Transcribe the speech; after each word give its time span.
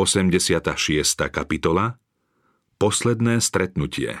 86. 0.00 0.64
kapitola 1.28 2.00
Posledné 2.80 3.36
stretnutie 3.44 4.16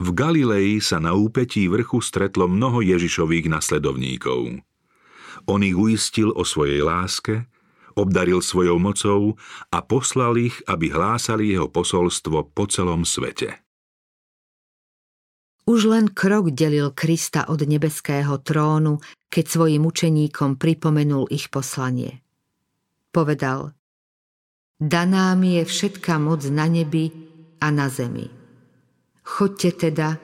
V 0.00 0.08
Galilei 0.16 0.80
sa 0.80 0.96
na 0.96 1.12
úpetí 1.12 1.68
vrchu 1.68 2.00
stretlo 2.00 2.48
mnoho 2.48 2.80
Ježišových 2.80 3.52
nasledovníkov. 3.52 4.64
On 5.44 5.60
ich 5.60 5.76
uistil 5.76 6.32
o 6.32 6.48
svojej 6.48 6.80
láske, 6.80 7.44
obdaril 7.92 8.40
svojou 8.40 8.80
mocou 8.80 9.36
a 9.68 9.84
poslal 9.84 10.40
ich, 10.40 10.64
aby 10.64 10.88
hlásali 10.88 11.52
jeho 11.52 11.68
posolstvo 11.68 12.56
po 12.56 12.64
celom 12.72 13.04
svete. 13.04 13.60
Už 15.68 15.92
len 15.92 16.08
krok 16.08 16.56
delil 16.56 16.88
Krista 16.96 17.52
od 17.52 17.60
nebeského 17.68 18.40
trónu, 18.40 18.96
keď 19.28 19.44
svojim 19.44 19.84
učeníkom 19.84 20.56
pripomenul 20.56 21.28
ich 21.28 21.52
poslanie. 21.52 22.24
Povedal, 23.12 23.75
daná 24.80 25.32
mi 25.34 25.60
je 25.60 25.64
všetká 25.64 26.20
moc 26.20 26.44
na 26.48 26.68
nebi 26.68 27.12
a 27.60 27.72
na 27.72 27.88
zemi. 27.88 28.28
Chodte 29.26 29.72
teda 29.72 30.20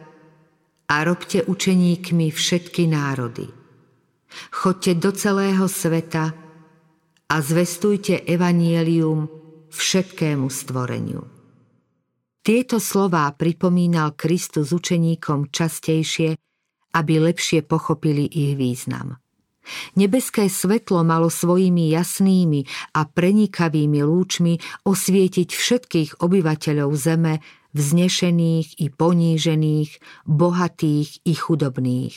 a 0.89 0.95
robte 1.05 1.43
učeníkmi 1.43 2.31
všetky 2.31 2.87
národy. 2.87 3.49
Chodte 4.53 4.95
do 4.97 5.13
celého 5.13 5.69
sveta 5.69 6.33
a 7.29 7.37
zvestujte 7.41 8.25
evanielium 8.29 9.29
všetkému 9.73 10.47
stvoreniu. 10.53 11.25
Tieto 12.43 12.83
slová 12.83 13.31
pripomínal 13.33 14.19
Kristus 14.19 14.75
učeníkom 14.75 15.55
častejšie, 15.55 16.35
aby 16.93 17.13
lepšie 17.23 17.63
pochopili 17.63 18.27
ich 18.27 18.59
význam. 18.59 19.22
Nebeské 19.95 20.51
svetlo 20.51 21.07
malo 21.07 21.31
svojimi 21.31 21.93
jasnými 21.95 22.67
a 22.99 23.07
prenikavými 23.07 24.01
lúčmi 24.03 24.59
osvietiť 24.83 25.49
všetkých 25.49 26.11
obyvateľov 26.19 26.91
zeme, 26.99 27.39
vznešených 27.73 28.85
i 28.85 28.87
ponížených, 28.93 29.91
bohatých 30.29 31.25
i 31.25 31.35
chudobných. 31.35 32.17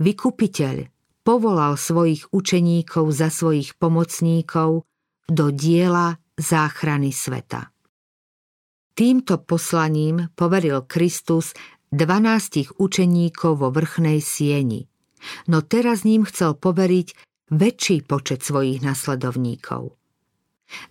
Vykupiteľ 0.00 0.76
povolal 1.22 1.78
svojich 1.78 2.30
učeníkov 2.34 3.14
za 3.14 3.30
svojich 3.30 3.78
pomocníkov 3.78 4.82
do 5.30 5.46
diela 5.54 6.18
záchrany 6.34 7.14
sveta. 7.14 7.70
Týmto 8.92 9.40
poslaním 9.40 10.28
poveril 10.36 10.84
Kristus 10.84 11.56
dvanástich 11.88 12.76
učeníkov 12.76 13.64
vo 13.64 13.68
vrchnej 13.72 14.20
sieni, 14.20 14.91
no 15.46 15.62
teraz 15.62 16.02
ním 16.06 16.26
chcel 16.26 16.54
poveriť 16.58 17.14
väčší 17.52 18.06
počet 18.08 18.40
svojich 18.42 18.80
nasledovníkov. 18.80 19.94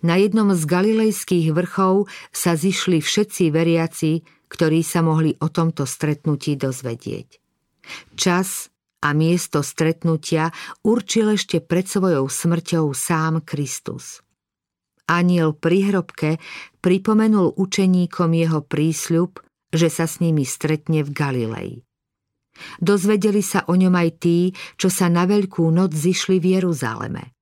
Na 0.06 0.14
jednom 0.14 0.54
z 0.54 0.62
galilejských 0.62 1.50
vrchov 1.50 2.06
sa 2.30 2.54
zišli 2.54 3.02
všetci 3.02 3.50
veriaci, 3.50 4.22
ktorí 4.46 4.80
sa 4.86 5.02
mohli 5.02 5.34
o 5.42 5.50
tomto 5.50 5.82
stretnutí 5.88 6.54
dozvedieť. 6.54 7.42
Čas 8.14 8.70
a 9.02 9.10
miesto 9.10 9.66
stretnutia 9.66 10.54
určil 10.86 11.34
ešte 11.34 11.58
pred 11.58 11.90
svojou 11.90 12.30
smrťou 12.30 12.94
sám 12.94 13.42
Kristus. 13.42 14.22
Aniel 15.10 15.58
pri 15.58 15.90
hrobke 15.90 16.38
pripomenul 16.78 17.58
učeníkom 17.58 18.30
jeho 18.38 18.62
prísľub, 18.62 19.42
že 19.74 19.90
sa 19.90 20.06
s 20.06 20.22
nimi 20.22 20.46
stretne 20.46 21.02
v 21.02 21.10
Galilei. 21.10 21.72
Dozvedeli 22.78 23.40
sa 23.40 23.64
o 23.68 23.74
ňom 23.74 23.94
aj 23.96 24.10
tí, 24.20 24.52
čo 24.76 24.92
sa 24.92 25.08
na 25.08 25.24
Veľkú 25.24 25.64
noc 25.72 25.96
zišli 25.96 26.36
v 26.38 26.60
Jeruzaleme. 26.60 27.32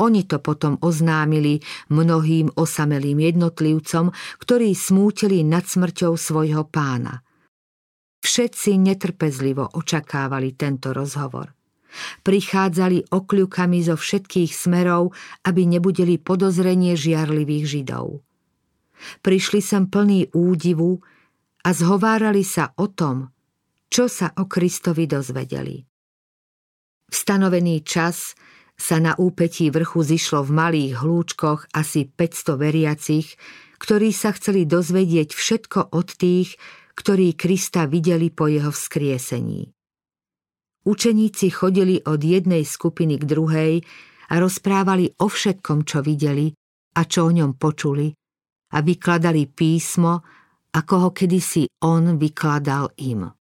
Oni 0.00 0.24
to 0.24 0.40
potom 0.40 0.80
oznámili 0.80 1.60
mnohým 1.92 2.56
osamelým 2.56 3.20
jednotlivcom, 3.20 4.08
ktorí 4.40 4.72
smútili 4.72 5.44
nad 5.44 5.68
smrťou 5.68 6.16
svojho 6.16 6.64
pána. 6.72 7.20
Všetci 8.20 8.80
netrpezlivo 8.80 9.76
očakávali 9.76 10.56
tento 10.56 10.96
rozhovor. 10.96 11.52
Prichádzali 12.24 13.12
okľukami 13.12 13.78
zo 13.84 13.96
všetkých 13.98 14.52
smerov, 14.54 15.12
aby 15.44 15.66
nebudeli 15.68 16.16
podozrenie 16.16 16.96
žiarlivých 16.96 17.64
židov. 17.66 18.22
Prišli 19.24 19.60
sem 19.64 19.88
plný 19.88 20.32
údivu 20.36 21.00
a 21.64 21.68
zhovárali 21.72 22.44
sa 22.44 22.72
o 22.76 22.88
tom, 22.88 23.32
čo 23.90 24.06
sa 24.06 24.30
o 24.38 24.46
Kristovi 24.46 25.10
dozvedeli. 25.10 25.82
V 27.10 27.14
stanovený 27.14 27.82
čas 27.82 28.38
sa 28.78 29.02
na 29.02 29.18
úpetí 29.18 29.68
vrchu 29.68 30.06
zišlo 30.06 30.46
v 30.46 30.50
malých 30.54 30.92
hlúčkoch 31.02 31.74
asi 31.74 32.06
500 32.06 32.54
veriacich, 32.54 33.34
ktorí 33.82 34.14
sa 34.14 34.30
chceli 34.32 34.64
dozvedieť 34.64 35.34
všetko 35.34 35.92
od 35.92 36.08
tých, 36.14 36.54
ktorí 36.94 37.34
Krista 37.34 37.90
videli 37.90 38.30
po 38.30 38.46
jeho 38.46 38.70
vzkriesení. 38.70 39.68
Učeníci 40.86 41.52
chodili 41.52 42.00
od 42.00 42.22
jednej 42.24 42.64
skupiny 42.64 43.20
k 43.20 43.24
druhej 43.28 43.74
a 44.30 44.34
rozprávali 44.40 45.12
o 45.20 45.28
všetkom, 45.28 45.84
čo 45.84 46.00
videli 46.00 46.48
a 46.96 47.04
čo 47.04 47.28
o 47.28 47.30
ňom 47.34 47.58
počuli 47.60 48.08
a 48.70 48.78
vykladali 48.80 49.50
písmo, 49.50 50.22
ako 50.70 50.94
ho 50.96 51.08
kedysi 51.10 51.66
on 51.82 52.16
vykladal 52.16 52.94
im. 53.02 53.39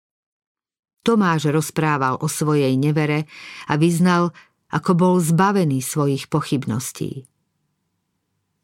Tomáš 1.06 1.54
rozprával 1.54 2.18
o 2.18 2.26
svojej 2.26 2.74
nevere 2.74 3.30
a 3.70 3.78
vyznal, 3.78 4.34
ako 4.74 4.90
bol 4.98 5.14
zbavený 5.22 5.78
svojich 5.78 6.26
pochybností. 6.26 7.30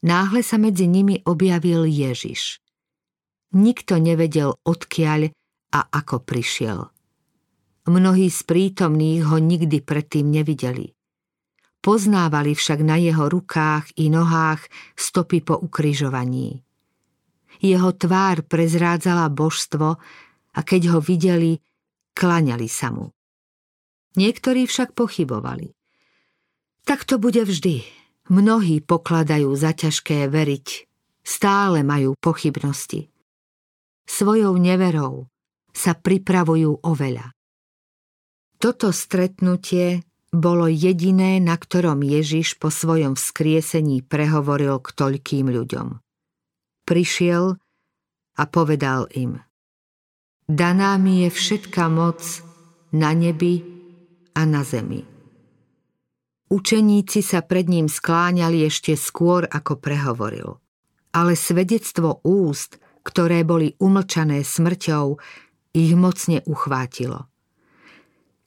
Náhle 0.03 0.43
sa 0.43 0.59
medzi 0.59 0.91
nimi 0.91 1.23
objavil 1.23 1.87
Ježiš. 1.87 2.59
Nikto 3.55 4.03
nevedel, 4.03 4.59
odkiaľ 4.67 5.31
a 5.71 5.81
ako 5.87 6.27
prišiel. 6.27 6.91
Mnohí 7.87 8.27
z 8.27 8.41
prítomných 8.43 9.23
ho 9.31 9.39
nikdy 9.39 9.79
predtým 9.79 10.27
nevideli. 10.27 10.91
Poznávali 11.79 12.59
však 12.59 12.83
na 12.83 12.99
jeho 12.99 13.31
rukách 13.31 13.95
i 14.03 14.11
nohách 14.11 14.67
stopy 14.99 15.47
po 15.47 15.59
ukrižovaní. 15.63 16.63
Jeho 17.63 17.91
tvár 17.95 18.43
prezrádzala 18.47 19.31
božstvo 19.31 19.99
a 20.53 20.61
keď 20.67 20.95
ho 20.95 20.99
videli, 20.99 21.63
klaňali 22.13 22.69
sa 22.69 22.93
mu. 22.93 23.11
Niektorí 24.17 24.69
však 24.69 24.93
pochybovali. 24.93 25.73
Tak 26.85 27.09
to 27.09 27.17
bude 27.17 27.41
vždy. 27.41 27.87
Mnohí 28.29 28.85
pokladajú 28.85 29.51
za 29.57 29.73
ťažké 29.73 30.29
veriť. 30.29 30.67
Stále 31.23 31.87
majú 31.87 32.19
pochybnosti. 32.19 33.09
Svojou 34.05 34.59
neverou 34.59 35.31
sa 35.73 35.97
pripravujú 35.97 36.83
o 36.83 36.93
veľa. 36.93 37.33
Toto 38.59 38.93
stretnutie 38.95 40.05
bolo 40.33 40.69
jediné, 40.71 41.39
na 41.43 41.57
ktorom 41.59 42.01
Ježiš 42.05 42.57
po 42.57 42.71
svojom 42.73 43.19
vzkriesení 43.19 44.05
prehovoril 44.07 44.81
k 44.81 44.89
toľkým 44.93 45.51
ľuďom. 45.51 45.99
Prišiel 46.89 47.57
a 48.39 48.43
povedal 48.49 49.07
im 49.13 49.39
Daná 50.53 51.01
mi 51.01 51.25
je 51.25 51.33
všetka 51.33 51.89
moc 51.89 52.21
na 52.93 53.17
nebi 53.17 53.65
a 54.37 54.45
na 54.45 54.61
zemi. 54.61 55.01
Učeníci 56.53 57.25
sa 57.25 57.41
pred 57.41 57.73
ním 57.73 57.89
skláňali 57.89 58.69
ešte 58.69 58.93
skôr, 58.93 59.49
ako 59.49 59.81
prehovoril. 59.81 60.61
Ale 61.17 61.41
svedectvo 61.41 62.21
úst, 62.21 62.77
ktoré 63.01 63.49
boli 63.49 63.73
umlčané 63.81 64.45
smrťou, 64.45 65.17
ich 65.73 65.97
mocne 65.97 66.45
uchvátilo. 66.45 67.33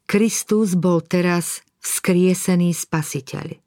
Kristus 0.06 0.78
bol 0.78 1.02
teraz 1.02 1.66
vzkriesený 1.82 2.78
spasiteľ. 2.78 3.58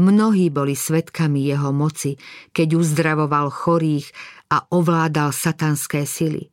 Mnohí 0.00 0.48
boli 0.48 0.72
svetkami 0.72 1.44
jeho 1.44 1.76
moci, 1.76 2.16
keď 2.56 2.80
uzdravoval 2.80 3.52
chorých 3.52 4.08
a 4.48 4.64
ovládal 4.72 5.28
satanské 5.28 6.08
sily. 6.08 6.48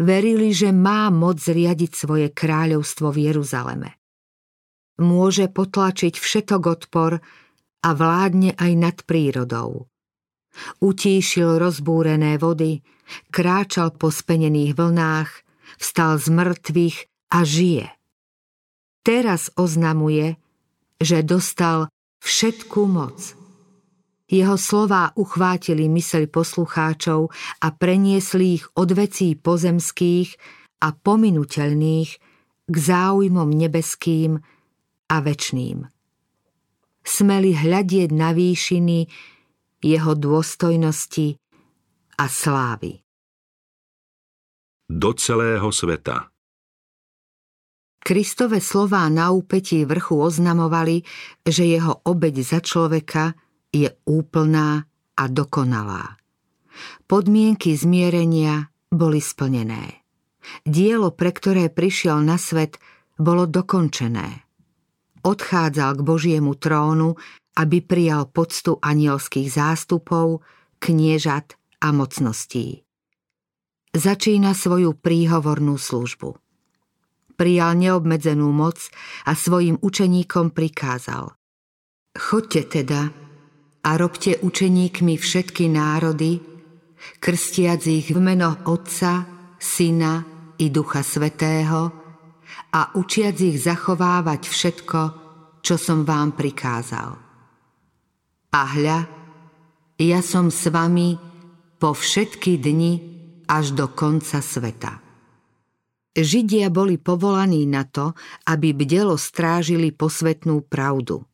Verili, 0.00 0.54
že 0.56 0.72
má 0.72 1.12
moc 1.12 1.42
zriadiť 1.42 1.92
svoje 1.92 2.28
kráľovstvo 2.32 3.12
v 3.12 3.18
Jeruzaleme. 3.32 3.90
Môže 5.02 5.50
potlačiť 5.50 6.14
všetok 6.16 6.62
odpor 6.68 7.18
a 7.82 7.88
vládne 7.92 8.54
aj 8.56 8.72
nad 8.78 8.96
prírodou. 9.02 9.90
Utíšil 10.84 11.56
rozbúrené 11.56 12.36
vody, 12.36 12.84
kráčal 13.32 13.96
po 13.96 14.12
spenených 14.12 14.76
vlnách, 14.76 15.30
vstal 15.80 16.20
z 16.20 16.26
mŕtvych 16.28 16.96
a 17.32 17.38
žije– 17.42 17.86
Teraz 19.02 19.50
oznamuje, 19.58 20.38
že 21.02 21.26
dostal 21.26 21.90
všetku 22.22 22.86
moc. 22.86 23.34
Jeho 24.32 24.56
slová 24.56 25.12
uchvátili 25.12 25.92
myseľ 25.92 26.32
poslucháčov 26.32 27.28
a 27.60 27.68
preniesli 27.68 28.56
ich 28.56 28.64
od 28.72 28.96
vecí 28.96 29.36
pozemských 29.36 30.40
a 30.80 30.96
pominuteľných 30.96 32.10
k 32.64 32.74
záujmom 32.74 33.52
nebeským 33.52 34.40
a 35.12 35.16
večným. 35.20 35.84
Smeli 37.04 37.52
hľadieť 37.52 38.10
na 38.16 38.32
výšiny 38.32 39.04
jeho 39.84 40.12
dôstojnosti 40.16 41.36
a 42.16 42.24
slávy. 42.24 43.04
Do 44.88 45.12
celého 45.12 45.68
sveta 45.68 46.32
Kristove 48.02 48.64
slová 48.64 49.06
na 49.12 49.30
úpetí 49.30 49.84
vrchu 49.84 50.18
oznamovali, 50.18 51.04
že 51.44 51.68
jeho 51.68 52.00
obeď 52.02 52.34
za 52.42 52.58
človeka 52.58 53.36
je 53.72 53.88
úplná 54.04 54.84
a 55.16 55.24
dokonalá. 55.26 56.20
Podmienky 57.08 57.72
zmierenia 57.76 58.68
boli 58.92 59.18
splnené. 59.18 60.04
Dielo, 60.62 61.12
pre 61.12 61.32
ktoré 61.32 61.72
prišiel 61.72 62.20
na 62.20 62.36
svet, 62.36 62.76
bolo 63.16 63.48
dokončené. 63.48 64.44
Odchádzal 65.22 65.90
k 65.96 66.02
Božiemu 66.02 66.52
trónu, 66.58 67.16
aby 67.56 67.84
prijal 67.84 68.28
poctu 68.28 68.76
anielských 68.80 69.48
zástupov, 69.48 70.42
kniežat 70.82 71.54
a 71.84 71.94
mocností. 71.94 72.82
Začína 73.92 74.56
svoju 74.56 74.96
príhovornú 74.96 75.76
službu 75.76 76.42
prijal 77.42 77.74
neobmedzenú 77.74 78.54
moc 78.54 78.78
a 79.26 79.34
svojim 79.34 79.74
učeníkom 79.82 80.54
prikázal. 80.54 81.34
Chodte 82.14 82.62
teda 82.62 83.10
a 83.82 83.90
robte 83.98 84.38
učeníkmi 84.38 85.18
všetky 85.18 85.66
národy, 85.66 86.38
krstiac 87.18 87.82
ich 87.86 88.14
v 88.14 88.20
meno 88.22 88.54
Otca, 88.66 89.26
Syna 89.58 90.22
i 90.58 90.70
Ducha 90.70 91.02
Svetého 91.02 91.80
a 92.72 92.80
učiac 92.94 93.36
ich 93.42 93.58
zachovávať 93.62 94.42
všetko, 94.46 95.00
čo 95.62 95.74
som 95.78 96.06
vám 96.06 96.34
prikázal. 96.34 97.10
A 98.52 98.60
hľa, 98.76 98.98
ja 99.98 100.20
som 100.20 100.50
s 100.50 100.66
vami 100.66 101.14
po 101.78 101.94
všetky 101.94 102.58
dni 102.58 102.92
až 103.50 103.74
do 103.74 103.90
konca 103.90 104.38
sveta. 104.38 105.02
Židia 106.12 106.68
boli 106.68 107.00
povolaní 107.00 107.64
na 107.64 107.88
to, 107.88 108.12
aby 108.44 108.76
bdelo 108.76 109.16
strážili 109.16 109.96
posvetnú 109.96 110.60
pravdu. 110.68 111.24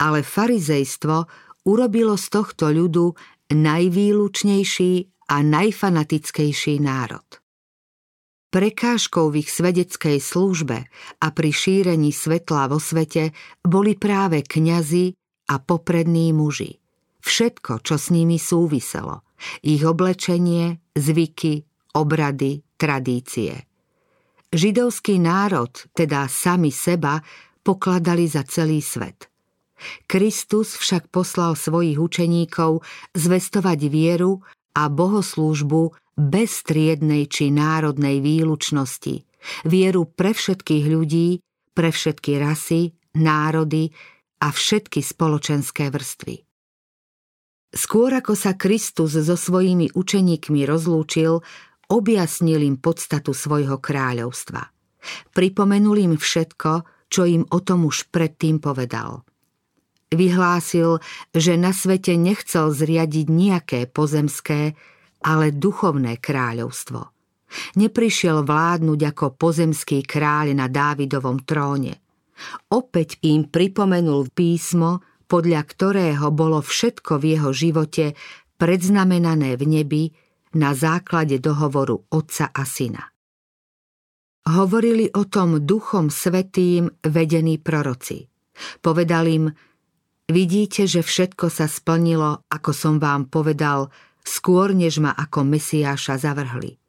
Ale 0.00 0.24
farizejstvo 0.24 1.28
urobilo 1.66 2.14
z 2.18 2.26
tohto 2.28 2.70
ľudu 2.70 3.14
najvýlučnejší 3.52 4.92
a 5.32 5.36
najfanatickejší 5.40 6.74
národ. 6.82 7.24
Prekážkou 8.52 9.32
v 9.32 9.40
ich 9.40 9.48
svedeckej 9.48 10.20
službe 10.20 10.84
a 11.24 11.26
pri 11.32 11.50
šírení 11.50 12.12
svetla 12.12 12.68
vo 12.68 12.76
svete 12.76 13.32
boli 13.64 13.96
práve 13.96 14.44
kňazi 14.44 15.16
a 15.48 15.56
poprední 15.56 16.36
muži. 16.36 16.76
Všetko, 17.24 17.80
čo 17.80 17.96
s 17.96 18.12
nimi 18.12 18.36
súviselo. 18.36 19.24
Ich 19.64 19.80
oblečenie, 19.82 20.92
zvyky, 20.92 21.64
obrady, 21.96 22.60
tradície– 22.76 23.56
Židovský 24.52 25.16
národ, 25.16 25.72
teda 25.96 26.28
sami 26.28 26.68
seba, 26.68 27.24
pokladali 27.64 28.28
za 28.28 28.44
celý 28.44 28.84
svet. 28.84 29.31
Kristus 30.06 30.76
však 30.78 31.08
poslal 31.12 31.56
svojich 31.56 31.98
učeníkov 31.98 32.82
zvestovať 33.16 33.80
vieru 33.88 34.42
a 34.72 34.88
bohoslúžbu 34.88 35.92
bez 36.16 36.64
striednej 36.64 37.28
či 37.28 37.48
národnej 37.48 38.20
výlučnosti, 38.20 39.24
vieru 39.64 40.08
pre 40.08 40.36
všetkých 40.36 40.84
ľudí, 40.88 41.40
pre 41.72 41.88
všetky 41.88 42.36
rasy, 42.36 42.92
národy 43.16 43.92
a 44.44 44.52
všetky 44.52 45.00
spoločenské 45.00 45.88
vrstvy. 45.88 46.36
Skôr 47.72 48.12
ako 48.12 48.36
sa 48.36 48.52
Kristus 48.52 49.16
so 49.16 49.36
svojimi 49.36 49.96
učeníkmi 49.96 50.68
rozlúčil, 50.68 51.40
objasnil 51.88 52.60
im 52.60 52.76
podstatu 52.76 53.32
svojho 53.32 53.80
kráľovstva. 53.80 54.68
Pripomenul 55.32 55.96
im 56.04 56.14
všetko, 56.20 56.84
čo 57.08 57.24
im 57.24 57.48
o 57.48 57.58
tom 57.64 57.88
už 57.88 58.12
predtým 58.12 58.60
povedal. 58.60 59.24
Vyhlásil, 60.12 61.00
že 61.32 61.56
na 61.56 61.72
svete 61.72 62.20
nechcel 62.20 62.68
zriadiť 62.68 63.26
nejaké 63.32 63.80
pozemské, 63.88 64.76
ale 65.24 65.56
duchovné 65.56 66.20
kráľovstvo. 66.20 67.08
Neprišiel 67.80 68.44
vládnuť 68.44 69.00
ako 69.12 69.26
pozemský 69.40 70.04
kráľ 70.04 70.56
na 70.56 70.68
Dávidovom 70.68 71.40
tróne. 71.48 72.00
Opäť 72.68 73.20
im 73.24 73.48
pripomenul 73.48 74.28
písmo, 74.32 75.04
podľa 75.28 75.62
ktorého 75.64 76.28
bolo 76.28 76.60
všetko 76.60 77.16
v 77.16 77.24
jeho 77.36 77.50
živote 77.56 78.12
predznamenané 78.60 79.56
v 79.56 79.64
nebi 79.64 80.04
na 80.60 80.76
základe 80.76 81.40
dohovoru 81.40 81.96
Otca 82.12 82.52
a 82.52 82.64
Syna. 82.68 83.04
Hovorili 84.42 85.08
o 85.08 85.24
tom 85.24 85.64
duchom 85.64 86.10
svetým 86.10 86.90
vedení 87.06 87.56
proroci. 87.62 88.26
Povedal 88.82 89.24
im, 89.30 89.44
vidíte, 90.32 90.88
že 90.88 91.04
všetko 91.04 91.52
sa 91.52 91.68
splnilo, 91.68 92.42
ako 92.48 92.70
som 92.72 92.94
vám 92.96 93.28
povedal, 93.28 93.92
skôr 94.24 94.72
než 94.72 94.98
ma 94.98 95.12
ako 95.12 95.44
Mesiáša 95.44 96.16
zavrhli. 96.18 96.80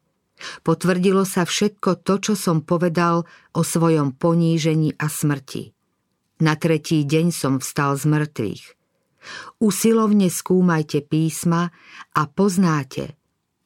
Potvrdilo 0.64 1.24
sa 1.24 1.46
všetko 1.46 2.04
to, 2.04 2.20
čo 2.20 2.34
som 2.34 2.66
povedal 2.66 3.24
o 3.54 3.62
svojom 3.62 4.16
ponížení 4.16 4.96
a 4.98 5.08
smrti. 5.08 5.72
Na 6.44 6.60
tretí 6.60 7.06
deň 7.08 7.26
som 7.32 7.54
vstal 7.64 7.96
z 7.96 8.10
mŕtvych. 8.10 8.64
Usilovne 9.64 10.28
skúmajte 10.28 11.00
písma 11.00 11.72
a 12.12 12.22
poznáte, 12.28 13.16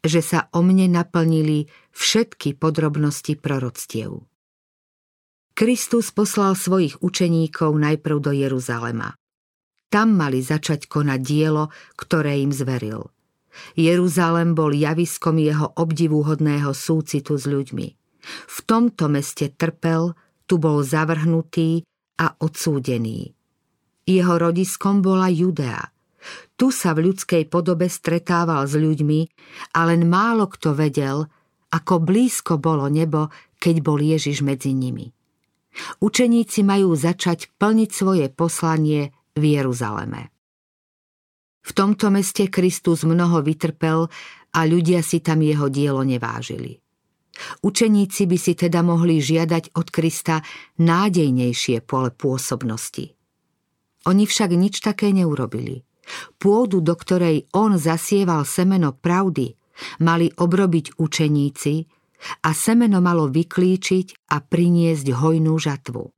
že 0.06 0.22
sa 0.22 0.46
o 0.54 0.62
mne 0.62 0.86
naplnili 0.94 1.66
všetky 1.98 2.54
podrobnosti 2.54 3.34
proroctiev. 3.42 4.22
Kristus 5.58 6.14
poslal 6.14 6.54
svojich 6.54 7.02
učeníkov 7.02 7.74
najprv 7.74 8.18
do 8.22 8.30
Jeruzalema. 8.30 9.18
Tam 9.88 10.16
mali 10.16 10.44
začať 10.44 10.92
konať 10.92 11.19
dielo, 11.24 11.72
ktoré 11.95 12.44
im 12.44 12.51
zveril. 12.51 13.07
Jeruzalem 13.74 14.54
bol 14.54 14.75
javiskom 14.75 15.42
jeho 15.42 15.74
obdivuhodného 15.74 16.75
súcitu 16.75 17.39
s 17.39 17.50
ľuďmi. 17.50 17.88
V 18.28 18.57
tomto 18.68 19.07
meste 19.07 19.50
trpel, 19.56 20.13
tu 20.45 20.60
bol 20.60 20.84
zavrhnutý 20.84 21.81
a 22.19 22.36
odsúdený. 22.38 23.34
Jeho 24.07 24.36
rodiskom 24.39 25.01
bola 25.04 25.31
Judea– 25.31 25.81
tu 26.57 26.74
sa 26.74 26.98
v 26.98 27.12
ľudskej 27.12 27.48
podobe 27.48 27.88
stretával 27.88 28.66
s 28.66 28.74
ľuďmi 28.74 29.19
a 29.78 29.80
len 29.88 30.09
málo 30.09 30.50
kto 30.50 30.73
vedel, 30.73 31.30
ako 31.69 32.02
blízko 32.02 32.57
bolo 32.57 32.90
nebo, 32.90 33.30
keď 33.62 33.76
bol 33.83 34.00
Ježiš 34.00 34.42
medzi 34.42 34.73
nimi. 34.73 35.12
Učeníci 36.02 36.66
majú 36.66 36.97
začať 36.97 37.54
plniť 37.62 37.90
svoje 37.94 38.26
poslanie 38.33 39.14
v 39.38 39.62
Jeruzaleme. 39.62 40.34
V 41.68 41.72
tomto 41.76 42.08
meste 42.10 42.48
Kristus 42.48 43.04
mnoho 43.04 43.44
vytrpel 43.44 44.08
a 44.56 44.60
ľudia 44.64 45.04
si 45.04 45.20
tam 45.20 45.44
jeho 45.44 45.68
dielo 45.68 46.02
nevážili. 46.02 46.80
Učeníci 47.62 48.26
by 48.26 48.38
si 48.40 48.58
teda 48.58 48.82
mohli 48.82 49.22
žiadať 49.22 49.78
od 49.78 49.88
Krista 49.94 50.42
nádejnejšie 50.82 51.86
pole 51.86 52.10
pôsobnosti. 52.10 53.14
Oni 54.10 54.24
však 54.26 54.50
nič 54.56 54.82
také 54.82 55.14
neurobili. 55.14 55.84
Pôdu, 56.40 56.80
do 56.80 56.96
ktorej 56.96 57.52
on 57.52 57.76
zasieval 57.76 58.48
semeno 58.48 58.96
pravdy, 58.96 59.54
mali 60.02 60.32
obrobiť 60.32 60.98
učeníci 60.98 61.74
a 62.48 62.50
semeno 62.56 63.04
malo 63.04 63.30
vyklíčiť 63.30 64.32
a 64.34 64.42
priniesť 64.42 65.08
hojnú 65.14 65.54
žatvu. 65.60 66.17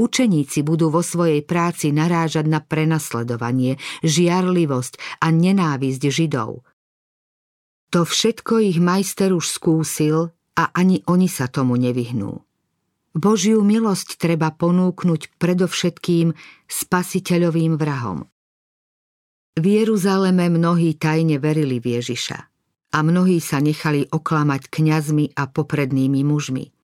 Učeníci 0.00 0.64
budú 0.64 0.88
vo 0.88 1.04
svojej 1.04 1.44
práci 1.44 1.92
narážať 1.92 2.48
na 2.48 2.64
prenasledovanie, 2.64 3.76
žiarlivosť 4.00 5.20
a 5.20 5.28
nenávisť 5.28 6.02
Židov. 6.08 6.64
To 7.92 8.00
všetko 8.08 8.64
ich 8.64 8.80
majster 8.80 9.36
už 9.36 9.44
skúsil 9.52 10.32
a 10.56 10.72
ani 10.72 11.04
oni 11.04 11.28
sa 11.28 11.52
tomu 11.52 11.76
nevyhnú. 11.76 12.40
Božiu 13.12 13.60
milosť 13.60 14.16
treba 14.16 14.48
ponúknuť 14.54 15.36
predovšetkým 15.36 16.32
spasiteľovým 16.64 17.76
vrahom. 17.76 18.24
V 19.58 19.64
Jeruzaleme 19.66 20.48
mnohí 20.48 20.96
tajne 20.96 21.36
verili 21.42 21.76
v 21.76 22.00
Ježiša 22.00 22.38
a 22.94 22.98
mnohí 23.04 23.36
sa 23.42 23.60
nechali 23.60 24.08
oklamať 24.08 24.70
kňazmi 24.70 25.36
a 25.36 25.44
poprednými 25.50 26.24
mužmi. 26.24 26.79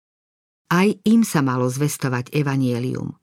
Aj 0.67 0.89
im 1.07 1.23
sa 1.23 1.47
malo 1.47 1.71
zvestovať 1.71 2.35
evanielium. 2.35 3.15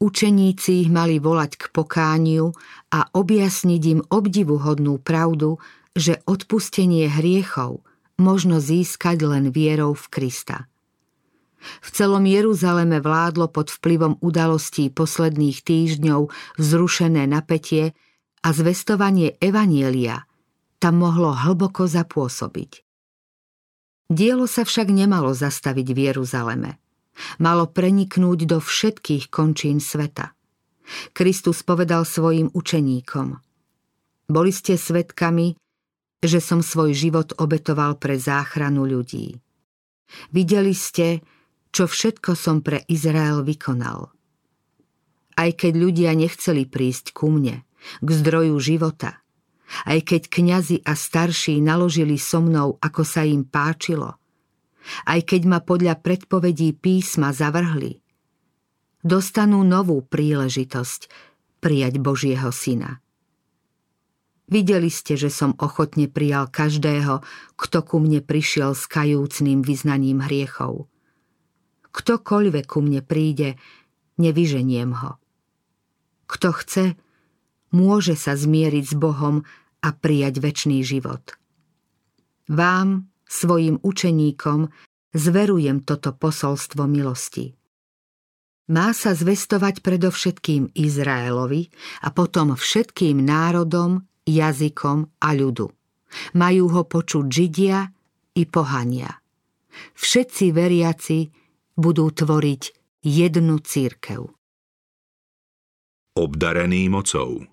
Učeníci 0.00 0.86
ich 0.86 0.90
mali 0.90 1.20
volať 1.20 1.60
k 1.60 1.64
pokániu 1.76 2.56
a 2.88 3.10
objasniť 3.12 3.82
im 3.84 4.00
obdivuhodnú 4.08 4.96
pravdu, 5.02 5.60
že 5.92 6.24
odpustenie 6.24 7.10
hriechov 7.10 7.84
možno 8.16 8.62
získať 8.62 9.18
len 9.26 9.52
vierou 9.52 9.92
v 9.92 10.06
Krista. 10.08 10.70
V 11.60 11.88
celom 11.92 12.24
Jeruzaleme 12.24 13.04
vládlo 13.04 13.52
pod 13.52 13.68
vplyvom 13.68 14.16
udalostí 14.24 14.88
posledných 14.88 15.60
týždňov 15.60 16.32
vzrušené 16.56 17.28
napätie 17.28 17.92
a 18.40 18.48
zvestovanie 18.56 19.36
Evanielia 19.36 20.24
tam 20.80 21.04
mohlo 21.04 21.36
hlboko 21.36 21.84
zapôsobiť. 21.84 22.89
Dielo 24.10 24.50
sa 24.50 24.66
však 24.66 24.90
nemalo 24.90 25.30
zastaviť 25.30 25.88
v 25.94 25.98
Jeruzaleme. 26.10 26.82
Malo 27.38 27.70
preniknúť 27.70 28.42
do 28.50 28.58
všetkých 28.58 29.30
končín 29.30 29.78
sveta. 29.78 30.34
Kristus 31.14 31.62
povedal 31.62 32.02
svojim 32.02 32.50
učeníkom 32.50 33.38
Boli 34.26 34.50
ste 34.50 34.74
svetkami, 34.74 35.54
že 36.18 36.42
som 36.42 36.58
svoj 36.58 36.90
život 36.90 37.38
obetoval 37.38 38.02
pre 38.02 38.18
záchranu 38.18 38.82
ľudí. 38.82 39.38
Videli 40.34 40.74
ste, 40.74 41.22
čo 41.70 41.86
všetko 41.86 42.34
som 42.34 42.66
pre 42.66 42.82
Izrael 42.90 43.46
vykonal. 43.46 44.10
Aj 45.38 45.50
keď 45.54 45.72
ľudia 45.78 46.10
nechceli 46.18 46.66
prísť 46.66 47.14
ku 47.14 47.30
mne, 47.30 47.62
k 48.02 48.08
zdroju 48.10 48.58
života, 48.58 49.22
aj 49.86 49.98
keď 50.02 50.22
kňazi 50.28 50.76
a 50.82 50.92
starší 50.98 51.62
naložili 51.62 52.18
so 52.18 52.42
mnou, 52.42 52.76
ako 52.82 53.02
sa 53.06 53.22
im 53.22 53.46
páčilo, 53.46 54.18
aj 55.06 55.20
keď 55.24 55.42
ma 55.46 55.58
podľa 55.62 56.00
predpovedí 56.00 56.74
písma 56.76 57.30
zavrhli, 57.30 58.02
dostanú 59.04 59.62
novú 59.62 60.02
príležitosť 60.04 61.08
prijať 61.60 62.00
Božieho 62.00 62.50
syna. 62.50 63.00
Videli 64.50 64.90
ste, 64.90 65.14
že 65.14 65.30
som 65.30 65.54
ochotne 65.62 66.10
prijal 66.10 66.50
každého, 66.50 67.22
kto 67.54 67.78
ku 67.86 68.02
mne 68.02 68.18
prišiel 68.18 68.74
s 68.74 68.90
kajúcným 68.90 69.62
vyznaním 69.62 70.26
hriechov. 70.26 70.90
Ktokoľvek 71.94 72.66
ku 72.66 72.82
mne 72.82 72.98
príde, 73.06 73.54
nevyženiem 74.18 74.90
ho. 74.90 75.22
Kto 76.26 76.50
chce, 76.50 76.98
môže 77.74 78.14
sa 78.18 78.34
zmieriť 78.34 78.84
s 78.90 78.94
Bohom 78.94 79.42
a 79.80 79.88
prijať 79.94 80.42
väčší 80.42 80.80
život. 80.84 81.34
Vám, 82.50 83.06
svojim 83.30 83.78
učeníkom, 83.80 84.68
zverujem 85.14 85.86
toto 85.86 86.10
posolstvo 86.10 86.84
milosti. 86.90 87.54
Má 88.70 88.94
sa 88.94 89.18
zvestovať 89.18 89.82
predovšetkým 89.82 90.78
Izraelovi 90.78 91.70
a 92.06 92.14
potom 92.14 92.54
všetkým 92.54 93.18
národom, 93.18 94.06
jazykom 94.26 95.10
a 95.18 95.28
ľudu. 95.34 95.74
Majú 96.38 96.64
ho 96.70 96.82
počuť 96.86 97.26
Židia 97.26 97.90
i 98.38 98.46
pohania. 98.46 99.10
Všetci 99.98 100.54
veriaci 100.54 101.18
budú 101.74 102.14
tvoriť 102.14 102.62
jednu 103.02 103.58
církev. 103.58 104.22
Obdarený 106.18 106.90
mocou 106.90 107.46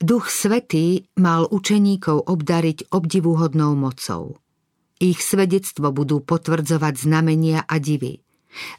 Duch 0.00 0.32
Svetý 0.32 1.12
mal 1.20 1.44
učeníkov 1.44 2.24
obdariť 2.24 2.88
obdivuhodnou 2.88 3.76
mocou. 3.76 4.40
Ich 4.96 5.20
svedectvo 5.20 5.92
budú 5.92 6.24
potvrdzovať 6.24 7.04
znamenia 7.04 7.68
a 7.68 7.76
divy. 7.76 8.24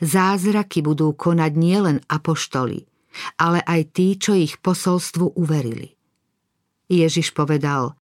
Zázraky 0.01 0.81
budú 0.81 1.13
konať 1.13 1.51
nielen 1.53 1.97
apoštoli, 2.09 2.89
ale 3.37 3.61
aj 3.61 3.81
tí, 3.93 4.17
čo 4.17 4.33
ich 4.33 4.57
posolstvu 4.65 5.37
uverili. 5.37 5.93
Ježiš 6.89 7.37
povedal, 7.37 7.93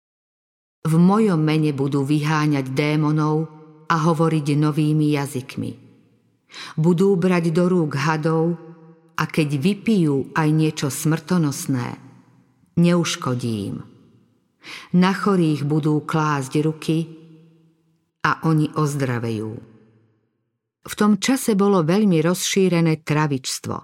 v 0.87 0.95
mojom 0.95 1.43
mene 1.43 1.75
budú 1.75 2.07
vyháňať 2.07 2.71
démonov 2.71 3.51
a 3.91 3.99
hovoriť 3.99 4.47
novými 4.55 5.19
jazykmi. 5.19 5.73
Budú 6.79 7.19
brať 7.19 7.51
do 7.51 7.67
rúk 7.67 7.99
hadov 7.99 8.55
a 9.19 9.27
keď 9.27 9.59
vypijú 9.59 10.31
aj 10.39 10.49
niečo 10.55 10.87
smrtonosné, 10.87 12.08
neuškodí. 12.79 13.75
Na 14.95 15.13
chorých 15.13 15.67
budú 15.67 16.01
klásť 16.07 16.53
ruky 16.63 16.99
a 18.23 18.41
oni 18.47 18.71
ozdravejú. 18.73 19.51
V 20.89 20.95
tom 20.97 21.21
čase 21.21 21.53
bolo 21.53 21.85
veľmi 21.85 22.23
rozšírené 22.25 23.05
travičstvo. 23.05 23.77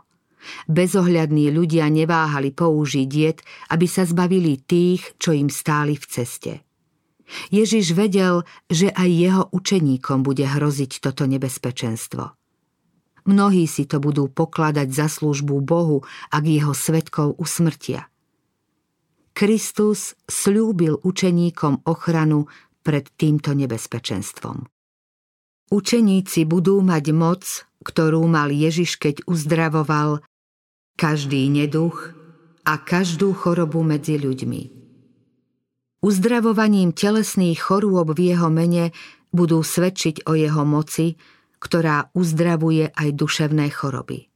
Bezohľadní 0.69 1.49
ľudia 1.53 1.89
neváhali 1.89 2.53
použiť 2.53 3.09
jed, 3.09 3.41
aby 3.73 3.87
sa 3.89 4.05
zbavili 4.05 4.61
tých, 4.61 5.17
čo 5.17 5.33
im 5.33 5.49
stáli 5.49 5.97
v 5.97 6.05
ceste. 6.05 6.53
Ježiš 7.49 7.97
vedel, 7.97 8.45
že 8.69 8.93
aj 8.93 9.09
jeho 9.09 9.43
učeníkom 9.49 10.21
bude 10.21 10.45
hroziť 10.45 11.01
toto 11.01 11.25
nebezpečenstvo. 11.25 12.37
Mnohí 13.25 13.65
si 13.65 13.89
to 13.89 14.05
budú 14.05 14.29
pokladať 14.29 14.89
za 14.93 15.09
službu 15.09 15.65
Bohu, 15.65 16.05
ak 16.29 16.45
jeho 16.45 16.77
svetkov 16.77 17.41
usmrtia. 17.41 18.13
Kristus 19.35 20.15
slúbil 20.31 21.03
učeníkom 21.03 21.83
ochranu 21.91 22.47
pred 22.87 23.11
týmto 23.19 23.51
nebezpečenstvom. 23.51 24.71
Učeníci 25.75 26.47
budú 26.47 26.79
mať 26.87 27.05
moc, 27.11 27.43
ktorú 27.83 28.23
mal 28.31 28.55
Ježiš, 28.55 28.95
keď 28.95 29.27
uzdravoval 29.27 30.23
každý 30.95 31.51
neduch 31.51 32.15
a 32.63 32.79
každú 32.79 33.35
chorobu 33.35 33.83
medzi 33.83 34.23
ľuďmi. 34.23 34.71
Uzdravovaním 35.99 36.95
telesných 36.95 37.59
chorôb 37.59 38.15
v 38.15 38.31
jeho 38.31 38.55
mene 38.55 38.95
budú 39.35 39.67
svedčiť 39.67 40.31
o 40.31 40.39
jeho 40.39 40.63
moci, 40.63 41.19
ktorá 41.59 42.07
uzdravuje 42.15 42.95
aj 42.95 43.09
duševné 43.19 43.67
choroby. 43.75 44.31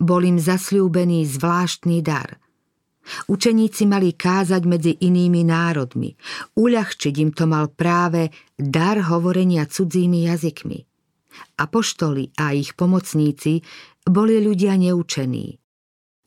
Bol 0.00 0.24
im 0.24 0.38
zasľúbený 0.40 1.28
zvláštny 1.28 2.00
dar– 2.00 2.40
Učeníci 3.26 3.84
mali 3.84 4.14
kázať 4.14 4.62
medzi 4.64 4.92
inými 5.02 5.42
národmi. 5.42 6.14
Uľahčiť 6.54 7.14
im 7.18 7.30
to 7.34 7.50
mal 7.50 7.66
práve 7.70 8.30
dar 8.54 9.02
hovorenia 9.10 9.66
cudzími 9.66 10.30
jazykmi. 10.30 10.78
Apoštoli 11.58 12.36
a 12.38 12.54
ich 12.54 12.78
pomocníci 12.78 13.64
boli 14.06 14.38
ľudia 14.38 14.78
neučení. 14.78 15.58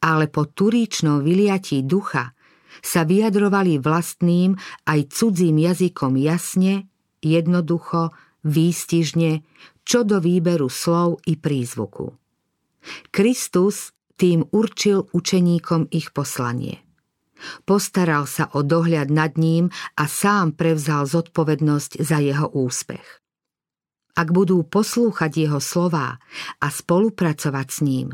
Ale 0.04 0.28
po 0.28 0.46
turíčnom 0.46 1.24
vyliatí 1.24 1.82
ducha 1.88 2.36
sa 2.84 3.08
vyjadrovali 3.08 3.80
vlastným 3.80 4.60
aj 4.86 5.00
cudzím 5.16 5.64
jazykom 5.64 6.20
jasne, 6.20 6.92
jednoducho, 7.24 8.12
výstižne, 8.46 9.42
čo 9.88 10.06
do 10.06 10.22
výberu 10.22 10.70
slov 10.70 11.24
i 11.26 11.40
prízvuku. 11.40 12.14
Kristus 13.10 13.96
tým 14.16 14.48
určil 14.52 15.08
učeníkom 15.12 15.92
ich 15.92 16.16
poslanie. 16.16 16.86
Postaral 17.68 18.26
sa 18.26 18.48
o 18.56 18.64
dohľad 18.64 19.12
nad 19.12 19.36
ním 19.36 19.68
a 20.00 20.08
sám 20.08 20.56
prevzal 20.56 21.04
zodpovednosť 21.06 22.00
za 22.00 22.24
jeho 22.24 22.48
úspech. 22.48 23.06
Ak 24.16 24.32
budú 24.32 24.64
poslúchať 24.64 25.32
jeho 25.36 25.60
slová 25.60 26.16
a 26.64 26.68
spolupracovať 26.72 27.68
s 27.68 27.80
ním, 27.84 28.08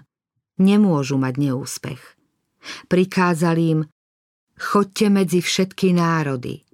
nemôžu 0.58 1.22
mať 1.22 1.34
neúspech. 1.38 2.02
Prikázal 2.90 3.58
im, 3.62 3.80
chodte 4.58 5.14
medzi 5.14 5.46
všetky 5.46 5.94
národy 5.94 6.66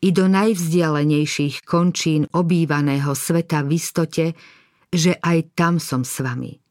i 0.00 0.08
do 0.12 0.28
najvzdialenejších 0.28 1.64
končín 1.64 2.28
obývaného 2.32 3.12
sveta 3.16 3.64
v 3.64 3.76
istote, 3.76 4.26
že 4.92 5.16
aj 5.20 5.56
tam 5.56 5.80
som 5.80 6.04
s 6.04 6.20
vami. 6.20 6.61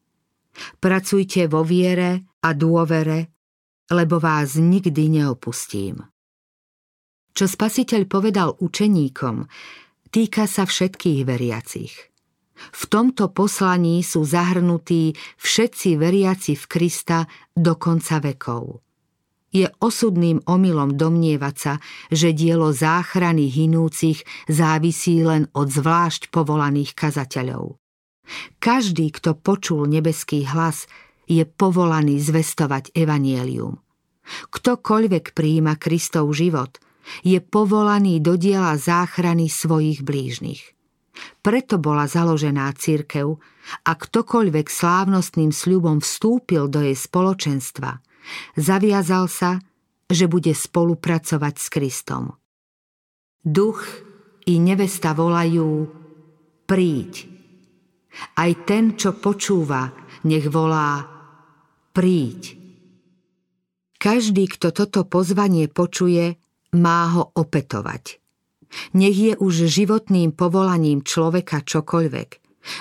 Pracujte 0.80 1.48
vo 1.48 1.64
viere 1.64 2.36
a 2.44 2.52
dôvere, 2.52 3.32
lebo 3.92 4.20
vás 4.20 4.56
nikdy 4.56 5.20
neopustím. 5.20 6.00
Čo 7.32 7.48
spasiteľ 7.48 8.00
povedal 8.04 8.52
učeníkom, 8.60 9.48
týka 10.12 10.44
sa 10.44 10.68
všetkých 10.68 11.20
veriacich. 11.24 12.12
V 12.70 12.82
tomto 12.86 13.32
poslaní 13.32 14.04
sú 14.04 14.22
zahrnutí 14.22 15.16
všetci 15.40 15.96
veriaci 15.98 16.52
v 16.54 16.64
Krista 16.68 17.26
do 17.50 17.74
konca 17.74 18.20
vekov. 18.22 18.84
Je 19.52 19.68
osudným 19.84 20.48
omylom 20.48 20.96
domnievať 20.96 21.56
sa, 21.56 21.74
že 22.08 22.32
dielo 22.32 22.72
záchrany 22.72 23.52
hinúcich 23.52 24.24
závisí 24.48 25.20
len 25.20 25.48
od 25.52 25.68
zvlášť 25.68 26.32
povolaných 26.32 26.96
kazateľov. 26.96 27.81
Každý, 28.62 29.10
kto 29.10 29.34
počul 29.34 29.90
nebeský 29.90 30.46
hlas, 30.46 30.86
je 31.26 31.42
povolaný 31.46 32.18
zvestovať 32.22 32.94
evanielium. 32.94 33.78
Ktokoľvek 34.50 35.34
prijíma 35.34 35.74
Kristov 35.78 36.30
život, 36.32 36.78
je 37.26 37.42
povolaný 37.42 38.22
do 38.22 38.38
diela 38.38 38.78
záchrany 38.78 39.50
svojich 39.50 40.06
blížnych. 40.06 40.62
Preto 41.42 41.76
bola 41.76 42.06
založená 42.06 42.70
církev 42.78 43.36
a 43.82 43.92
ktokoľvek 43.92 44.66
slávnostným 44.70 45.50
sľubom 45.50 45.98
vstúpil 45.98 46.70
do 46.70 46.80
jej 46.82 46.96
spoločenstva, 46.96 47.98
zaviazal 48.54 49.26
sa, 49.26 49.58
že 50.06 50.30
bude 50.30 50.54
spolupracovať 50.54 51.54
s 51.58 51.66
Kristom. 51.72 52.24
Duch 53.42 53.82
i 54.46 54.62
nevesta 54.62 55.16
volajú 55.16 55.90
príď. 56.70 57.31
Aj 58.36 58.52
ten, 58.68 58.94
čo 58.96 59.16
počúva, 59.16 59.92
nech 60.28 60.46
volá 60.48 61.06
príď. 61.96 62.58
Každý, 63.96 64.50
kto 64.50 64.74
toto 64.74 65.06
pozvanie 65.06 65.70
počuje, 65.70 66.36
má 66.74 67.12
ho 67.14 67.30
opetovať. 67.38 68.18
Nech 68.96 69.16
je 69.16 69.32
už 69.36 69.68
životným 69.68 70.32
povolaním 70.32 71.04
človeka 71.04 71.60
čokoľvek. 71.62 72.30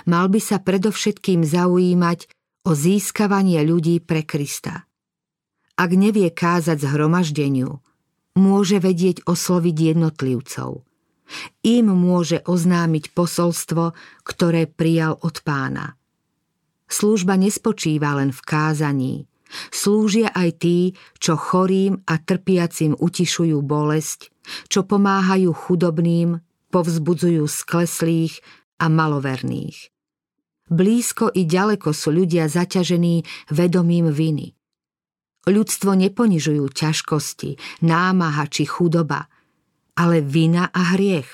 Mal 0.08 0.26
by 0.32 0.40
sa 0.40 0.58
predovšetkým 0.64 1.44
zaujímať 1.44 2.20
o 2.66 2.72
získavanie 2.72 3.60
ľudí 3.66 4.00
pre 4.00 4.24
Krista. 4.24 4.88
Ak 5.76 5.92
nevie 5.98 6.30
kázať 6.30 6.86
zhromaždeniu, 6.86 7.82
môže 8.38 8.78
vedieť 8.78 9.26
osloviť 9.26 9.76
jednotlivcov. 9.96 10.86
Im 11.64 11.92
môže 11.92 12.44
oznámiť 12.46 13.16
posolstvo, 13.16 13.96
ktoré 14.24 14.68
prijal 14.68 15.18
od 15.22 15.40
pána. 15.42 15.96
Služba 16.92 17.40
nespočíva 17.40 18.20
len 18.20 18.36
v 18.36 18.42
kázaní. 18.44 19.16
Slúžia 19.72 20.32
aj 20.32 20.64
tí, 20.64 20.80
čo 21.20 21.40
chorým 21.40 22.04
a 22.08 22.20
trpiacim 22.20 22.96
utišujú 22.96 23.60
bolesť, 23.64 24.32
čo 24.68 24.84
pomáhajú 24.84 25.52
chudobným, 25.56 26.40
povzbudzujú 26.72 27.44
skleslých 27.48 28.40
a 28.80 28.88
maloverných. 28.88 29.92
Blízko 30.72 31.28
i 31.36 31.44
ďaleko 31.44 31.92
sú 31.92 32.16
ľudia 32.16 32.48
zaťažení 32.48 33.28
vedomím 33.52 34.08
viny. 34.08 34.56
Ľudstvo 35.48 35.96
neponižujú 35.96 36.64
ťažkosti, 36.72 37.84
námaha 37.84 38.48
či 38.48 38.64
chudoba, 38.64 39.31
ale 40.02 40.26
vina 40.26 40.66
a 40.74 40.98
hriech. 40.98 41.30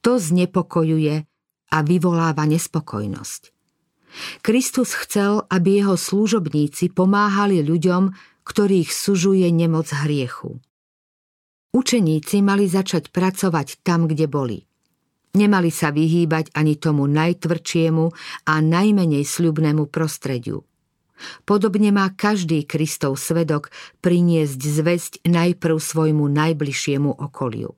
To 0.00 0.16
znepokojuje 0.16 1.28
a 1.70 1.76
vyvoláva 1.84 2.48
nespokojnosť. 2.48 3.52
Kristus 4.40 4.96
chcel, 4.96 5.44
aby 5.52 5.84
jeho 5.84 5.94
služobníci 6.00 6.88
pomáhali 6.96 7.60
ľuďom, 7.60 8.10
ktorých 8.48 8.88
sužuje 8.88 9.46
nemoc 9.52 9.92
hriechu. 9.92 10.58
Učeníci 11.70 12.42
mali 12.42 12.66
začať 12.66 13.12
pracovať 13.14 13.84
tam, 13.86 14.10
kde 14.10 14.26
boli. 14.26 14.58
Nemali 15.30 15.70
sa 15.70 15.94
vyhýbať 15.94 16.50
ani 16.58 16.74
tomu 16.74 17.06
najtvrdšiemu 17.06 18.04
a 18.50 18.54
najmenej 18.58 19.22
sľubnému 19.22 19.86
prostrediu. 19.86 20.66
Podobne 21.44 21.92
má 21.92 22.08
každý 22.12 22.64
Kristov 22.64 23.20
svedok 23.20 23.68
priniesť 24.00 24.60
zväzť 24.60 25.12
najprv 25.28 25.76
svojmu 25.76 26.24
najbližšiemu 26.26 27.10
okoliu. 27.20 27.76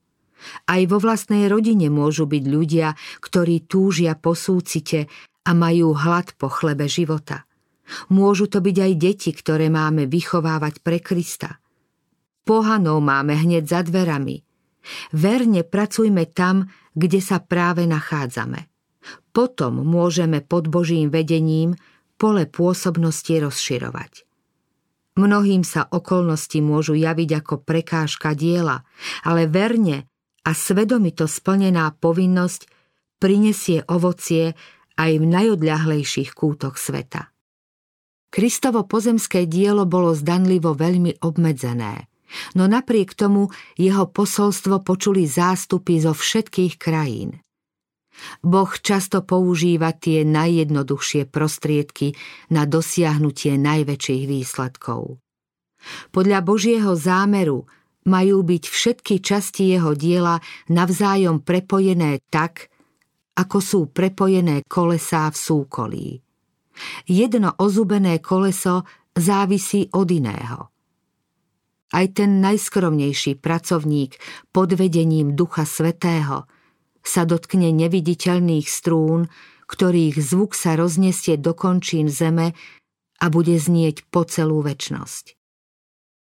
Aj 0.67 0.83
vo 0.91 0.99
vlastnej 0.99 1.47
rodine 1.47 1.87
môžu 1.87 2.27
byť 2.27 2.45
ľudia, 2.47 2.99
ktorí 3.23 3.67
túžia 3.71 4.19
po 4.19 4.35
súcite 4.35 5.07
a 5.47 5.51
majú 5.55 5.95
hlad 5.95 6.35
po 6.39 6.51
chlebe 6.51 6.91
života. 6.91 7.47
Môžu 8.11 8.47
to 8.47 8.63
byť 8.63 8.77
aj 8.79 8.93
deti, 8.99 9.31
ktoré 9.35 9.71
máme 9.71 10.07
vychovávať 10.07 10.83
pre 10.83 11.03
Krista. 11.03 11.59
Pohanov 12.43 12.99
máme 13.03 13.39
hneď 13.39 13.65
za 13.71 13.81
dverami. 13.87 14.43
Verne 15.15 15.63
pracujme 15.63 16.27
tam, 16.27 16.67
kde 16.95 17.23
sa 17.23 17.39
práve 17.39 17.87
nachádzame. 17.87 18.67
Potom 19.31 19.83
môžeme 19.83 20.43
pod 20.43 20.67
Božím 20.67 21.11
vedením 21.11 21.79
pole 22.23 22.47
pôsobnosti 22.47 23.35
rozširovať. 23.35 24.23
Mnohým 25.19 25.67
sa 25.67 25.91
okolnosti 25.91 26.57
môžu 26.63 26.95
javiť 26.95 27.43
ako 27.43 27.67
prekážka 27.67 28.39
diela, 28.39 28.87
ale 29.27 29.51
verne 29.51 30.07
a 30.47 30.55
svedomito 30.55 31.27
splnená 31.27 31.91
povinnosť 31.99 32.71
prinesie 33.19 33.83
ovocie 33.91 34.55
aj 34.95 35.11
v 35.19 35.25
najodľahlejších 35.27 36.31
kútoch 36.33 36.79
sveta. 36.79 37.35
Kristovo 38.33 38.89
pozemské 38.89 39.45
dielo 39.45 39.85
bolo 39.85 40.17
zdanlivo 40.17 40.73
veľmi 40.73 41.21
obmedzené, 41.21 42.09
no 42.57 42.65
napriek 42.65 43.13
tomu 43.13 43.53
jeho 43.77 44.09
posolstvo 44.09 44.81
počuli 44.81 45.29
zástupy 45.29 46.01
zo 46.01 46.17
všetkých 46.17 46.81
krajín. 46.81 47.37
Boh 48.43 48.71
často 48.79 49.23
používa 49.23 49.95
tie 49.95 50.23
najjednoduchšie 50.27 51.29
prostriedky 51.29 52.15
na 52.51 52.67
dosiahnutie 52.67 53.59
najväčších 53.59 54.25
výsledkov. 54.27 55.19
Podľa 56.15 56.39
Božieho 56.47 56.95
zámeru 56.95 57.67
majú 58.07 58.43
byť 58.43 58.65
všetky 58.67 59.15
časti 59.23 59.75
jeho 59.75 59.95
diela 59.95 60.39
navzájom 60.71 61.43
prepojené 61.43 62.23
tak, 62.31 62.71
ako 63.39 63.59
sú 63.59 63.81
prepojené 63.91 64.63
kolesá 64.67 65.31
v 65.31 65.39
súkolí. 65.39 66.09
Jedno 67.07 67.55
ozubené 67.59 68.19
koleso 68.19 68.87
závisí 69.13 69.91
od 69.93 70.09
iného. 70.09 70.61
Aj 71.93 72.07
ten 72.09 72.41
najskromnejší 72.41 73.37
pracovník 73.37 74.17
pod 74.49 74.73
vedením 74.73 75.37
Ducha 75.37 75.69
Svetého– 75.69 76.49
sa 77.03 77.27
dotkne 77.27 77.75
neviditeľných 77.75 78.67
strún, 78.67 79.29
ktorých 79.67 80.17
zvuk 80.19 80.55
sa 80.55 80.79
roznesie 80.79 81.39
do 81.39 81.53
končín 81.53 82.09
zeme 82.09 82.55
a 83.23 83.27
bude 83.31 83.55
znieť 83.55 84.07
po 84.11 84.27
celú 84.27 84.63
väčnosť. 84.63 85.39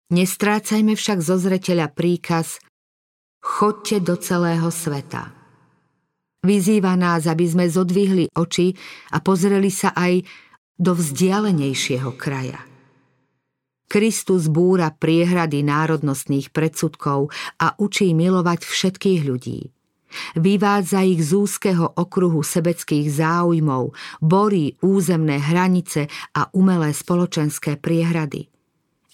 Nestrácajme 0.09 0.97
však 0.97 1.19
zo 1.21 1.37
zreteľa 1.37 1.93
príkaz 1.93 2.57
Chodte 3.39 4.03
do 4.03 4.19
celého 4.19 4.67
sveta. 4.67 5.31
Vyzýva 6.43 6.95
nás, 6.99 7.23
aby 7.27 7.45
sme 7.47 7.65
zodvihli 7.71 8.31
oči 8.35 8.75
a 9.15 9.23
pozreli 9.23 9.71
sa 9.71 9.95
aj 9.95 10.23
do 10.75 10.91
vzdialenejšieho 10.95 12.15
kraja. 12.19 12.59
Kristus 13.89 14.51
búra 14.51 14.93
priehrady 14.93 15.65
národnostných 15.65 16.53
predsudkov 16.53 17.33
a 17.57 17.73
učí 17.79 18.13
milovať 18.13 18.61
všetkých 18.63 19.21
ľudí. 19.25 19.73
Vyvádza 20.37 21.05
ich 21.05 21.21
z 21.21 21.31
úzkeho 21.37 21.85
okruhu 21.97 22.41
sebeckých 22.41 23.09
záujmov, 23.09 23.93
borí 24.21 24.77
územné 24.81 25.37
hranice 25.37 26.09
a 26.37 26.49
umelé 26.53 26.93
spoločenské 26.93 27.77
priehrady. 27.77 28.49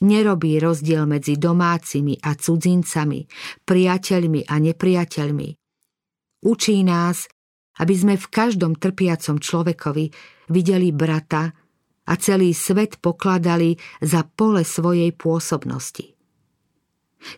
Nerobí 0.04 0.60
rozdiel 0.60 1.08
medzi 1.08 1.40
domácimi 1.40 2.20
a 2.20 2.36
cudzincami, 2.36 3.24
priateľmi 3.64 4.44
a 4.44 4.56
nepriateľmi. 4.60 5.50
Učí 6.44 6.84
nás, 6.84 7.32
aby 7.80 7.96
sme 7.96 8.16
v 8.20 8.28
každom 8.28 8.76
trpiacom 8.76 9.40
človekovi 9.40 10.06
videli 10.52 10.92
brata 10.92 11.48
a 12.06 12.14
celý 12.20 12.52
svet 12.52 13.00
pokladali 13.00 13.80
za 14.04 14.28
pole 14.28 14.68
svojej 14.68 15.16
pôsobnosti. 15.16 16.12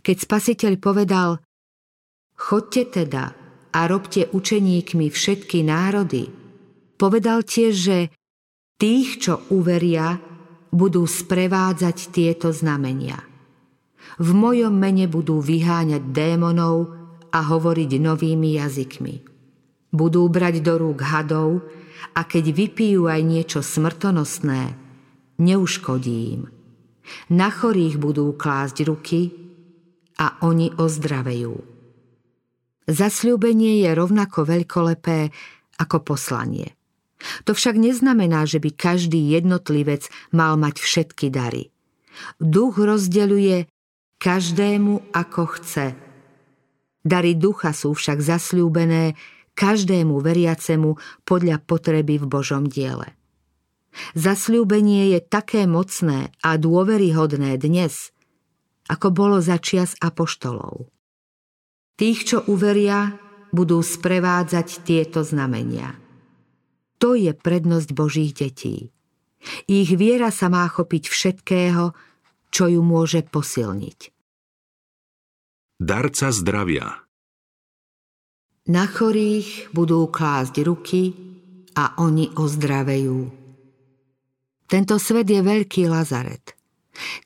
Keď 0.04 0.17
spasiteľ 0.17 0.74
povedal 0.82 1.30
Chodte 2.38 2.86
teda 2.89 3.37
a 3.73 3.88
robte 3.88 4.27
učeníkmi 4.32 5.08
všetky 5.12 5.63
národy. 5.63 6.30
Povedal 6.97 7.45
tiež, 7.45 7.73
že 7.73 7.97
tých, 8.77 9.21
čo 9.21 9.45
uveria, 9.53 10.17
budú 10.73 11.08
sprevádzať 11.08 11.97
tieto 12.12 12.49
znamenia. 12.53 13.21
V 14.17 14.30
mojom 14.34 14.73
mene 14.73 15.06
budú 15.06 15.41
vyháňať 15.41 16.10
démonov 16.10 16.93
a 17.30 17.39
hovoriť 17.43 17.91
novými 18.01 18.58
jazykmi. 18.58 19.15
Budú 19.93 20.25
brať 20.27 20.65
do 20.65 20.73
rúk 20.82 21.06
hadov 21.06 21.62
a 22.17 22.25
keď 22.25 22.49
vypijú 22.53 23.06
aj 23.06 23.21
niečo 23.21 23.60
smrtonosné, 23.62 24.73
neuškodí 25.38 26.17
im. 26.34 26.43
Na 27.32 27.53
chorých 27.53 27.95
budú 28.01 28.36
klásť 28.36 28.77
ruky 28.84 29.32
a 30.17 30.41
oni 30.43 30.73
ozdravejú. 30.75 31.76
Zasľúbenie 32.88 33.84
je 33.84 33.91
rovnako 33.91 34.47
veľkolepé 34.47 35.36
ako 35.78 35.97
poslanie. 36.08 36.73
To 37.43 37.52
však 37.52 37.76
neznamená, 37.76 38.47
že 38.47 38.63
by 38.63 38.71
každý 38.71 39.19
jednotlivec 39.36 40.08
mal 40.32 40.56
mať 40.56 40.80
všetky 40.80 41.28
dary. 41.28 41.73
Duch 42.39 42.80
rozdeľuje 42.80 43.67
každému 44.17 45.13
ako 45.13 45.43
chce. 45.60 45.93
Dary 47.04 47.38
ducha 47.38 47.71
sú 47.71 47.93
však 47.93 48.19
zasľúbené 48.23 49.15
každému 49.58 50.21
veriacemu 50.21 50.95
podľa 51.26 51.58
potreby 51.63 52.21
v 52.21 52.26
Božom 52.30 52.69
diele. 52.69 53.17
Zasľúbenie 54.13 55.17
je 55.17 55.19
také 55.26 55.65
mocné 55.65 56.30
a 56.45 56.56
dôveryhodné 56.62 57.58
dnes, 57.58 58.13
ako 58.86 59.10
bolo 59.10 59.38
za 59.41 59.58
čias 59.58 59.97
apoštolov. 59.97 60.96
Tých, 61.97 62.19
čo 62.29 62.38
uveria, 62.45 63.17
budú 63.49 63.81
sprevádzať 63.81 64.86
tieto 64.86 65.25
znamenia. 65.25 65.97
To 67.01 67.17
je 67.17 67.33
prednosť 67.33 67.89
Božích 67.93 68.38
detí. 68.38 68.93
Ich 69.65 69.89
viera 69.97 70.29
sa 70.29 70.49
má 70.49 70.65
chopiť 70.69 71.10
všetkého, 71.10 71.93
čo 72.53 72.63
ju 72.69 72.81
môže 72.86 73.25
posilniť. 73.25 74.13
Darca 75.77 76.33
zdravia 76.33 77.05
Na 78.65 78.86
chorých 78.89 79.69
budú 79.73 80.10
klásť 80.10 80.55
ruky 80.65 81.13
a 81.77 81.97
oni 82.01 82.33
ozdravejú. 82.33 83.19
Tento 84.65 84.95
svet 84.97 85.29
je 85.29 85.41
veľký 85.45 85.86
Lazaret. 85.86 86.57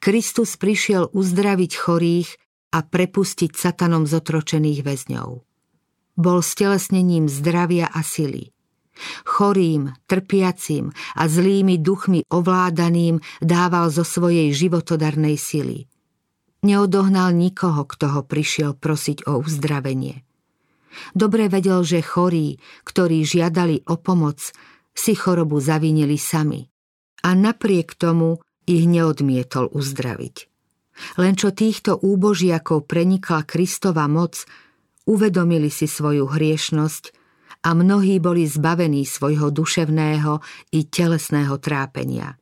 Kristus 0.04 0.60
prišiel 0.60 1.16
uzdraviť 1.16 1.72
chorých 1.80 2.30
a 2.72 2.80
prepustiť 2.82 3.52
satanom 3.54 4.08
zotročených 4.08 4.80
väzňov. 4.82 5.30
Bol 6.16 6.40
stelesnením 6.44 7.28
zdravia 7.28 7.88
a 7.88 8.04
sily. 8.04 8.52
Chorým, 9.24 9.96
trpiacim 10.06 10.92
a 11.16 11.24
zlými 11.26 11.80
duchmi 11.80 12.28
ovládaným 12.28 13.24
dával 13.40 13.88
zo 13.90 14.04
svojej 14.04 14.52
životodarnej 14.52 15.40
sily. 15.40 15.88
Neodohnal 16.62 17.34
nikoho, 17.34 17.88
kto 17.88 18.06
ho 18.20 18.22
prišiel 18.22 18.78
prosiť 18.78 19.26
o 19.26 19.42
uzdravenie. 19.42 20.22
Dobre 21.16 21.48
vedel, 21.48 21.82
že 21.88 22.04
chorí, 22.04 22.60
ktorí 22.84 23.24
žiadali 23.24 23.88
o 23.90 23.98
pomoc, 23.98 24.52
si 24.92 25.16
chorobu 25.16 25.58
zavinili 25.64 26.20
sami. 26.20 26.68
A 27.24 27.34
napriek 27.34 27.96
tomu 27.96 28.44
ich 28.68 28.86
neodmietol 28.86 29.72
uzdraviť. 29.72 30.51
Len 31.18 31.34
čo 31.34 31.52
týchto 31.52 31.98
úbožiakov 32.02 32.86
prenikla 32.86 33.44
Kristova 33.44 34.06
moc, 34.06 34.44
uvedomili 35.10 35.70
si 35.74 35.90
svoju 35.90 36.30
hriešnosť 36.30 37.04
a 37.66 37.78
mnohí 37.78 38.18
boli 38.18 38.46
zbavení 38.46 39.06
svojho 39.06 39.54
duševného 39.54 40.42
i 40.74 40.80
telesného 40.88 41.56
trápenia. 41.62 42.38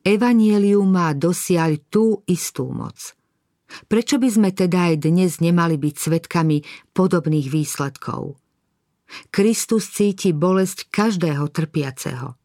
Evanielium 0.00 0.88
má 0.88 1.12
dosiaľ 1.12 1.76
tú 1.92 2.24
istú 2.24 2.72
moc– 2.72 2.96
Prečo 3.86 4.18
by 4.18 4.28
sme 4.28 4.50
teda 4.50 4.90
aj 4.92 5.06
dnes 5.06 5.38
nemali 5.38 5.78
byť 5.78 5.94
svetkami 5.94 6.56
podobných 6.90 7.48
výsledkov? 7.48 8.38
Kristus 9.30 9.90
cíti 9.90 10.30
bolesť 10.30 10.90
každého 10.90 11.50
trpiaceho. 11.50 12.39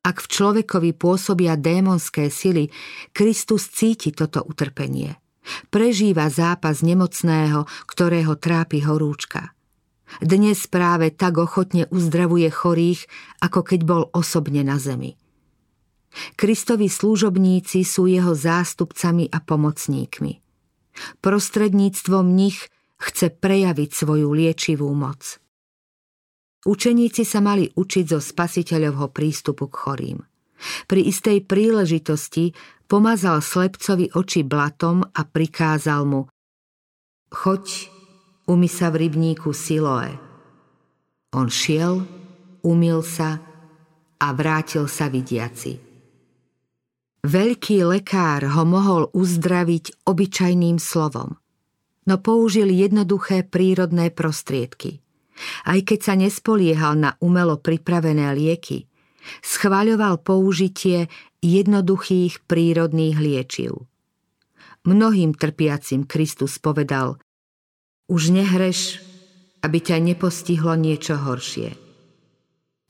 Ak 0.00 0.24
v 0.24 0.26
človekovi 0.32 0.96
pôsobia 0.96 1.60
démonské 1.60 2.32
sily, 2.32 2.72
Kristus 3.12 3.68
cíti 3.68 4.16
toto 4.16 4.40
utrpenie. 4.40 5.20
Prežíva 5.68 6.32
zápas 6.32 6.80
nemocného, 6.80 7.68
ktorého 7.84 8.32
trápi 8.40 8.80
horúčka. 8.80 9.52
Dnes 10.18 10.66
práve 10.66 11.12
tak 11.12 11.38
ochotne 11.38 11.86
uzdravuje 11.92 12.48
chorých, 12.48 13.06
ako 13.44 13.60
keď 13.62 13.80
bol 13.84 14.02
osobne 14.10 14.64
na 14.64 14.80
zemi. 14.80 15.20
Kristovi 16.34 16.90
služobníci 16.90 17.86
sú 17.86 18.10
jeho 18.10 18.34
zástupcami 18.34 19.30
a 19.30 19.38
pomocníkmi. 19.38 20.42
Prostredníctvom 21.22 22.26
nich 22.34 22.66
chce 22.98 23.30
prejaviť 23.30 23.90
svoju 23.94 24.28
liečivú 24.34 24.90
moc. 24.90 25.38
Učeníci 26.60 27.24
sa 27.24 27.40
mali 27.40 27.72
učiť 27.72 28.04
zo 28.04 28.20
spasiteľovho 28.20 29.08
prístupu 29.08 29.72
k 29.72 29.74
chorým. 29.74 30.18
Pri 30.84 31.08
istej 31.08 31.48
príležitosti 31.48 32.52
pomazal 32.84 33.40
slepcovi 33.40 34.12
oči 34.12 34.44
blatom 34.44 35.00
a 35.00 35.24
prikázal 35.24 36.04
mu 36.04 36.28
Choď, 37.30 37.64
umy 38.50 38.68
sa 38.68 38.90
v 38.92 39.06
rybníku 39.06 39.54
Siloe. 39.54 40.18
On 41.32 41.46
šiel, 41.46 42.02
umil 42.66 43.00
sa 43.06 43.38
a 44.20 44.26
vrátil 44.34 44.90
sa 44.90 45.06
vidiaci. 45.06 45.78
Veľký 47.20 47.86
lekár 47.86 48.42
ho 48.50 48.64
mohol 48.66 49.08
uzdraviť 49.14 50.04
obyčajným 50.08 50.82
slovom, 50.82 51.38
no 52.04 52.14
použil 52.18 52.68
jednoduché 52.74 53.46
prírodné 53.46 54.10
prostriedky. 54.10 54.98
Aj 55.64 55.80
keď 55.80 55.98
sa 56.00 56.14
nespoliehal 56.16 56.96
na 56.96 57.16
umelo 57.20 57.58
pripravené 57.60 58.32
lieky, 58.36 58.90
schváľoval 59.44 60.20
použitie 60.20 61.08
jednoduchých 61.40 62.44
prírodných 62.44 63.16
liečiv. 63.16 63.88
Mnohým 64.84 65.36
trpiacim 65.36 66.08
Kristus 66.08 66.56
povedal 66.56 67.20
Už 68.08 68.32
nehreš, 68.32 69.04
aby 69.60 69.78
ťa 69.80 70.00
nepostihlo 70.00 70.72
niečo 70.76 71.20
horšie. 71.20 71.76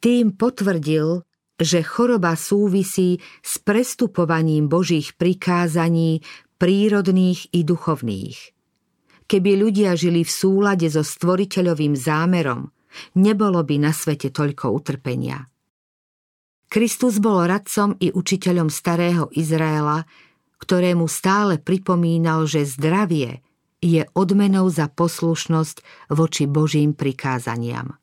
Tým 0.00 0.38
potvrdil, 0.38 1.26
že 1.60 1.84
choroba 1.84 2.38
súvisí 2.38 3.20
s 3.44 3.60
prestupovaním 3.60 4.70
Božích 4.70 5.12
prikázaní 5.18 6.24
prírodných 6.56 7.52
i 7.52 7.60
duchovných. 7.66 8.59
Keby 9.30 9.62
ľudia 9.62 9.94
žili 9.94 10.26
v 10.26 10.32
súlade 10.34 10.90
so 10.90 11.06
stvoriteľovým 11.06 11.94
zámerom, 11.94 12.66
nebolo 13.14 13.62
by 13.62 13.78
na 13.78 13.94
svete 13.94 14.34
toľko 14.34 14.74
utrpenia. 14.74 15.46
Kristus 16.66 17.22
bol 17.22 17.46
radcom 17.46 17.94
i 18.02 18.10
učiteľom 18.10 18.66
starého 18.66 19.30
Izraela, 19.30 20.02
ktorému 20.58 21.06
stále 21.06 21.62
pripomínal, 21.62 22.50
že 22.50 22.66
zdravie 22.66 23.38
je 23.78 24.02
odmenou 24.18 24.66
za 24.66 24.90
poslušnosť 24.90 26.10
voči 26.10 26.50
Božím 26.50 26.90
prikázaniam. 26.98 28.02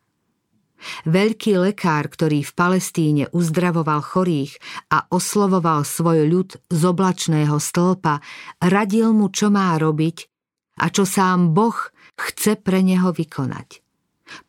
Veľký 1.03 1.59
lekár, 1.59 2.07
ktorý 2.07 2.47
v 2.47 2.55
Palestíne 2.55 3.23
uzdravoval 3.35 3.99
chorých 3.99 4.55
a 4.95 5.11
oslovoval 5.11 5.83
svoj 5.83 6.23
ľud 6.23 6.49
z 6.71 6.81
oblačného 6.87 7.59
stĺpa, 7.59 8.23
radil 8.63 9.11
mu, 9.11 9.27
čo 9.27 9.51
má 9.51 9.75
robiť 9.75 10.36
a 10.77 10.85
čo 10.93 11.03
sám 11.03 11.57
Boh 11.57 11.75
chce 12.17 12.57
pre 12.61 12.85
neho 12.85 13.09
vykonať. 13.13 13.81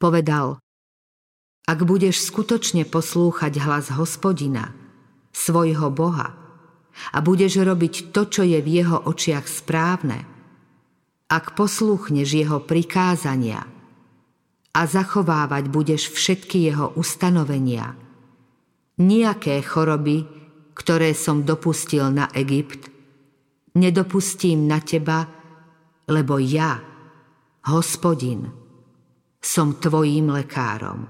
Povedal, 0.00 0.60
ak 1.68 1.78
budeš 1.84 2.24
skutočne 2.28 2.88
poslúchať 2.88 3.60
hlas 3.60 3.92
hospodina, 3.92 4.72
svojho 5.32 5.92
Boha, 5.92 6.36
a 7.14 7.18
budeš 7.22 7.62
robiť 7.62 8.10
to, 8.10 8.26
čo 8.26 8.42
je 8.42 8.58
v 8.58 8.68
jeho 8.82 8.98
očiach 9.06 9.46
správne, 9.46 10.26
ak 11.30 11.54
poslúchneš 11.54 12.28
jeho 12.46 12.58
prikázania– 12.62 13.64
a 14.78 14.86
zachovávať 14.86 15.64
budeš 15.74 16.14
všetky 16.14 16.70
jeho 16.70 16.94
ustanovenia. 16.94 17.98
Nijaké 19.02 19.58
choroby, 19.58 20.26
ktoré 20.78 21.18
som 21.18 21.42
dopustil 21.42 22.14
na 22.14 22.30
Egypt, 22.30 22.86
nedopustím 23.74 24.70
na 24.70 24.78
teba, 24.78 25.26
lebo 26.08 26.40
ja, 26.40 26.80
hospodin, 27.68 28.48
som 29.38 29.76
tvojím 29.78 30.32
lekárom. 30.34 31.06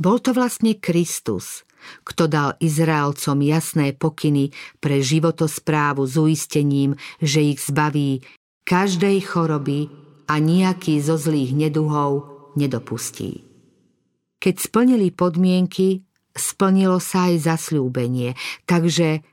Bol 0.00 0.16
to 0.24 0.32
vlastne 0.32 0.80
Kristus, 0.80 1.68
kto 2.06 2.24
dal 2.30 2.56
Izraelcom 2.62 3.36
jasné 3.44 3.92
pokyny 3.92 4.54
pre 4.80 5.04
životosprávu 5.04 6.08
s 6.08 6.16
uistením, 6.16 6.96
že 7.20 7.44
ich 7.44 7.60
zbaví 7.60 8.24
každej 8.64 9.18
choroby, 9.28 9.92
a 10.30 10.38
nejaký 10.38 11.02
zo 11.02 11.18
zlých 11.18 11.50
neduhov 11.50 12.30
nedopustí. 12.54 13.42
Keď 14.38 14.54
splnili 14.62 15.10
podmienky, 15.10 16.06
splnilo 16.30 17.02
sa 17.02 17.34
aj 17.34 17.50
zasľúbenie, 17.50 18.38
takže 18.64 19.26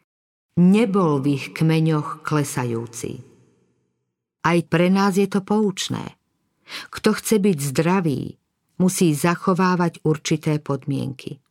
nebol 0.58 1.22
v 1.22 1.38
ich 1.38 1.54
kmeňoch 1.54 2.26
klesajúci. 2.26 3.22
Aj 4.48 4.60
pre 4.64 4.88
nás 4.88 5.20
je 5.20 5.28
to 5.28 5.44
poučné. 5.44 6.16
Kto 6.88 7.12
chce 7.20 7.44
byť 7.44 7.58
zdravý, 7.76 8.40
musí 8.80 9.12
zachovávať 9.12 10.08
určité 10.08 10.64
podmienky. 10.64 11.44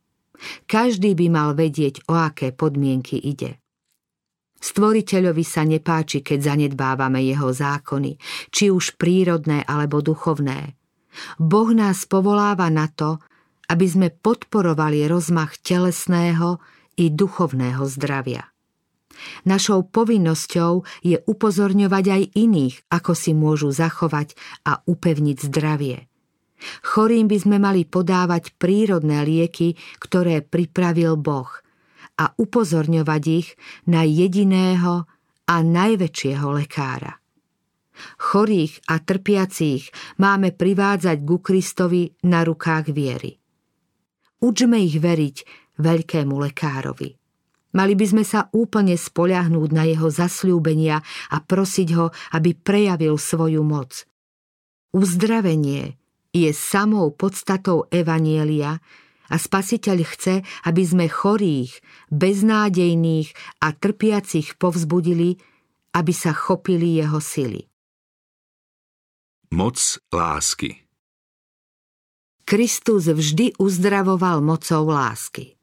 Každý 0.65 1.13
by 1.13 1.27
mal 1.29 1.49
vedieť, 1.53 2.09
o 2.09 2.17
aké 2.17 2.53
podmienky 2.53 3.21
ide. 3.21 3.61
Stvoriteľovi 4.57 5.45
sa 5.45 5.61
nepáči, 5.61 6.25
keď 6.25 6.53
zanedbávame 6.53 7.21
jeho 7.21 7.53
zákony, 7.53 8.17
či 8.49 8.73
už 8.73 8.97
prírodné 8.97 9.61
alebo 9.61 10.01
duchovné. 10.01 10.73
Boh 11.37 11.69
nás 11.73 12.09
povoláva 12.09 12.69
na 12.73 12.89
to, 12.89 13.21
aby 13.69 13.85
sme 13.85 14.09
podporovali 14.09 15.05
rozmach 15.05 15.61
telesného 15.61 16.57
i 16.97 17.13
duchovného 17.13 17.85
zdravia. 17.85 18.49
Našou 19.45 19.87
povinnosťou 19.87 20.85
je 21.05 21.17
upozorňovať 21.23 22.05
aj 22.07 22.23
iných, 22.35 22.75
ako 22.91 23.11
si 23.13 23.31
môžu 23.33 23.73
zachovať 23.73 24.37
a 24.65 24.81
upevniť 24.85 25.37
zdravie. 25.47 26.09
Chorým 26.81 27.29
by 27.29 27.37
sme 27.37 27.57
mali 27.61 27.85
podávať 27.85 28.57
prírodné 28.57 29.21
lieky, 29.25 29.77
ktoré 30.01 30.41
pripravil 30.41 31.17
Boh– 31.17 31.49
a 32.17 32.33
upozorňovať 32.33 33.23
ich 33.29 33.53
na 33.85 34.01
jediného 34.01 35.05
a 35.47 35.55
najväčšieho 35.61 36.47
lekára. 36.49 37.21
Chorých 38.21 38.85
a 38.93 39.01
trpiacich 39.01 39.89
máme 40.21 40.53
privádzať 40.53 41.17
ku 41.25 41.41
Kristovi 41.41 42.13
na 42.29 42.45
rukách 42.45 42.93
viery. 42.93 43.37
Učme 44.37 44.77
ich 44.85 45.01
veriť 45.01 45.37
veľkému 45.81 46.35
lekárovi. 46.37 47.09
Mali 47.77 47.93
by 47.93 48.05
sme 48.09 48.23
sa 48.25 48.49
úplne 48.57 48.97
spoľahnúť 48.97 49.69
na 49.69 49.85
jeho 49.85 50.09
zasľúbenia 50.09 51.05
a 51.29 51.37
prosiť 51.37 51.89
ho, 51.93 52.09
aby 52.33 52.57
prejavil 52.57 53.21
svoju 53.21 53.61
moc. 53.61 54.09
Uzdravenie 54.97 55.93
je 56.33 56.49
samou 56.57 57.13
podstatou 57.13 57.85
Evanielia 57.93 58.81
A 59.27 59.35
spasiteľ 59.35 59.97
chce, 60.07 60.39
aby 60.63 60.83
sme 60.87 61.05
chorých, 61.11 61.83
beznádejných 62.07 63.59
a 63.59 63.75
trpiacich 63.75 64.55
povzbudili, 64.55 65.35
aby 65.91 66.13
sa 66.15 66.31
chopili 66.31 66.95
jeho 66.95 67.19
sily. 67.19 67.67
Moc 69.51 69.99
lásky 70.15 70.87
Kristus 72.47 73.11
vždy 73.11 73.59
uzdravoval 73.59 74.39
mocou 74.39 74.87
lásky. 74.87 75.56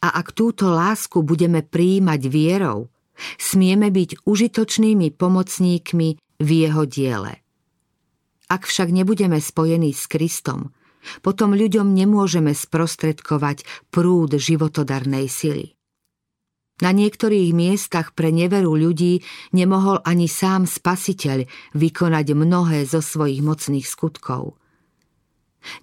A 0.00 0.08
ak 0.16 0.32
túto 0.32 0.72
lásku 0.72 1.20
budeme 1.20 1.60
prijímať 1.60 2.20
vierou, 2.28 2.88
smieme 3.36 3.92
byť 3.92 4.24
užitočnými 4.24 5.12
pomocníkmi 5.12 6.08
v 6.40 6.48
jeho 6.48 6.82
diele. 6.84 7.40
Ak 8.46 8.68
však 8.68 8.94
nebudeme 8.94 9.42
spojení 9.42 9.90
s 9.90 10.06
Kristom, 10.06 10.70
potom 11.22 11.54
ľuďom 11.54 11.94
nemôžeme 11.94 12.54
sprostredkovať 12.54 13.66
prúd 13.94 14.34
životodarnej 14.38 15.26
sily. 15.30 15.76
Na 16.76 16.92
niektorých 16.92 17.56
miestach 17.56 18.12
pre 18.12 18.28
neveru 18.28 18.76
ľudí 18.76 19.24
nemohol 19.56 20.04
ani 20.04 20.28
sám 20.28 20.68
spasiteľ 20.68 21.48
vykonať 21.72 22.26
mnohé 22.36 22.84
zo 22.84 23.00
svojich 23.00 23.40
mocných 23.40 23.86
skutkov. 23.88 24.60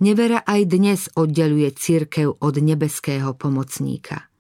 Nevera 0.01 0.41
aj 0.41 0.61
dnes 0.65 1.01
oddeluje 1.13 1.69
církev 1.75 2.41
od 2.41 2.55
nebeského 2.57 3.37
pomocníka. 3.37 4.31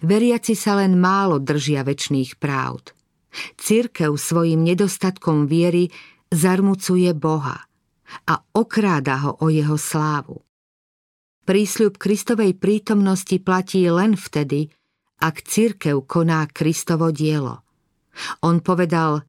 Veriaci 0.00 0.56
sa 0.56 0.80
len 0.80 0.96
málo 0.96 1.36
držia 1.36 1.84
väčšných 1.84 2.40
právd. 2.40 2.96
Církev 3.60 4.14
svojim 4.16 4.64
nedostatkom 4.64 5.44
viery 5.44 5.92
zarmucuje 6.32 7.12
Boha 7.12 7.58
a 8.24 8.34
okráda 8.54 9.20
ho 9.26 9.32
o 9.42 9.52
jeho 9.52 9.76
slávu. 9.76 10.40
Prísľub 11.44 12.00
Kristovej 12.00 12.56
prítomnosti 12.56 13.36
platí 13.36 13.84
len 13.92 14.16
vtedy, 14.16 14.72
ak 15.20 15.44
církev 15.44 16.08
koná 16.08 16.48
Kristovo 16.48 17.12
dielo. 17.12 17.60
On 18.40 18.64
povedal, 18.64 19.28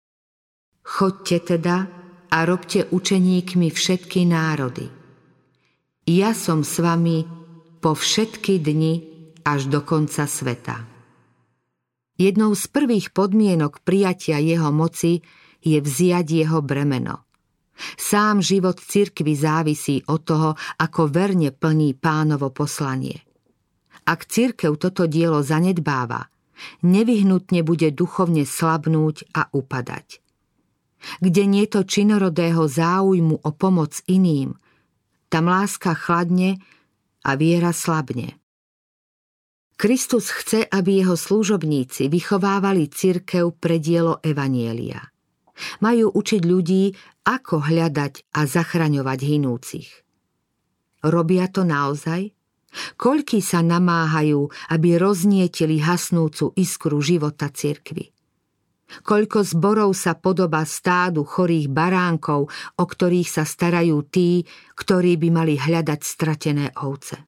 chodte 0.85 1.43
teda 1.43 1.89
a 2.31 2.37
robte 2.47 2.87
učeníkmi 2.87 3.67
všetky 3.67 4.23
národy. 4.23 4.94
Ja 6.05 6.37
som 6.37 6.61
s 6.61 6.77
vami 6.77 7.25
po 7.81 7.97
všetky 7.97 8.61
dni 8.61 8.93
až 9.41 9.73
do 9.73 9.81
konca 9.81 10.29
sveta. 10.29 10.85
Jednou 12.13 12.53
z 12.53 12.69
prvých 12.69 13.09
podmienok 13.09 13.81
prijatia 13.81 14.37
jeho 14.37 14.69
moci 14.69 15.25
je 15.65 15.81
vziať 15.81 16.45
jeho 16.45 16.61
bremeno. 16.61 17.25
Sám 17.97 18.45
život 18.45 18.77
cirkvy 18.77 19.33
závisí 19.33 20.05
od 20.05 20.21
toho, 20.21 20.53
ako 20.77 21.09
verne 21.09 21.49
plní 21.49 21.97
pánovo 21.97 22.53
poslanie. 22.53 23.25
Ak 24.05 24.29
cirkev 24.29 24.77
toto 24.77 25.09
dielo 25.09 25.41
zanedbáva, 25.41 26.29
nevyhnutne 26.85 27.65
bude 27.65 27.89
duchovne 27.89 28.45
slabnúť 28.45 29.33
a 29.33 29.49
upadať. 29.49 30.21
Kde 31.17 31.43
nie 31.49 31.65
to 31.65 31.81
činorodého 31.81 32.69
záujmu 32.69 33.41
o 33.41 33.49
pomoc 33.57 34.05
iným, 34.05 34.53
tam 35.35 35.51
láska 35.51 35.91
chladne 35.99 36.63
a 37.27 37.35
viera 37.35 37.75
slabne. 37.75 38.39
Kristus 39.75 40.31
chce, 40.31 40.63
aby 40.63 41.03
jeho 41.03 41.19
služobníci 41.19 42.07
vychovávali 42.07 42.87
cirkev 42.87 43.51
pre 43.59 43.83
dielo 43.83 44.23
Evanielia. 44.23 45.03
Majú 45.83 46.15
učiť 46.15 46.41
ľudí, 46.47 46.95
ako 47.27 47.67
hľadať 47.67 48.31
a 48.31 48.47
zachraňovať 48.47 49.19
hinúcich. 49.27 49.89
Robia 51.03 51.51
to 51.51 51.67
naozaj? 51.67 52.31
Koľký 52.95 53.43
sa 53.43 53.59
namáhajú, 53.59 54.47
aby 54.71 54.95
roznietili 54.95 55.83
hasnúcu 55.83 56.55
iskru 56.55 57.03
života 57.03 57.51
cirkvy? 57.51 58.14
Koľko 58.85 59.41
zborov 59.41 59.97
sa 59.97 60.13
podoba 60.13 60.61
stádu 60.63 61.25
chorých 61.25 61.73
baránkov, 61.73 62.53
o 62.77 62.83
ktorých 62.85 63.29
sa 63.29 63.43
starajú 63.43 64.05
tí, 64.07 64.45
ktorí 64.77 65.17
by 65.17 65.29
mali 65.33 65.57
hľadať 65.57 65.99
stratené 66.05 66.69
ovce. 66.85 67.25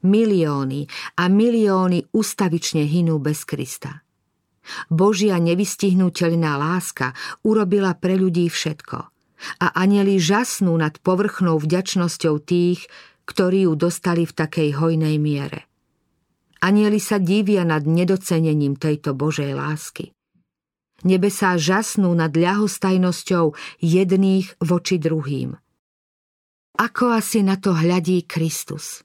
Milióny 0.00 0.88
a 1.20 1.28
milióny 1.28 2.16
ustavične 2.16 2.88
hinú 2.88 3.20
bez 3.20 3.44
Krista. 3.44 4.00
Božia 4.88 5.36
nevystihnutelná 5.36 6.56
láska 6.56 7.12
urobila 7.44 7.92
pre 7.96 8.16
ľudí 8.16 8.48
všetko. 8.48 8.98
A 9.60 9.66
anieli 9.72 10.20
žasnú 10.20 10.76
nad 10.76 11.00
povrchnou 11.00 11.56
vďačnosťou 11.56 12.44
tých, 12.44 12.84
ktorí 13.24 13.64
ju 13.68 13.72
dostali 13.76 14.28
v 14.28 14.36
takej 14.36 14.68
hojnej 14.76 15.16
miere. 15.16 15.64
Anieli 16.60 17.00
sa 17.00 17.16
divia 17.16 17.64
nad 17.64 17.88
nedocenením 17.88 18.76
tejto 18.76 19.16
Božej 19.16 19.56
lásky. 19.56 20.12
Nebesá 21.00 21.56
žasnú 21.56 22.12
nad 22.12 22.32
ľahostajnosťou 22.36 23.56
jedných 23.80 24.46
voči 24.60 25.00
druhým. 25.00 25.56
Ako 26.76 27.12
asi 27.12 27.44
na 27.44 27.56
to 27.56 27.76
hľadí 27.76 28.24
Kristus? 28.24 29.04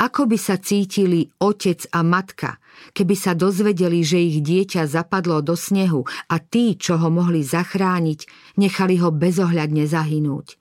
Ako 0.00 0.24
by 0.24 0.38
sa 0.40 0.56
cítili 0.56 1.28
otec 1.36 1.84
a 1.92 2.00
matka, 2.00 2.56
keby 2.96 3.12
sa 3.12 3.36
dozvedeli, 3.36 4.00
že 4.00 4.16
ich 4.16 4.40
dieťa 4.40 4.88
zapadlo 4.88 5.44
do 5.44 5.52
snehu 5.52 6.08
a 6.32 6.40
tí, 6.40 6.80
čo 6.80 6.96
ho 6.96 7.12
mohli 7.12 7.44
zachrániť, 7.44 8.24
nechali 8.56 8.96
ho 9.04 9.12
bezohľadne 9.12 9.84
zahynúť? 9.84 10.56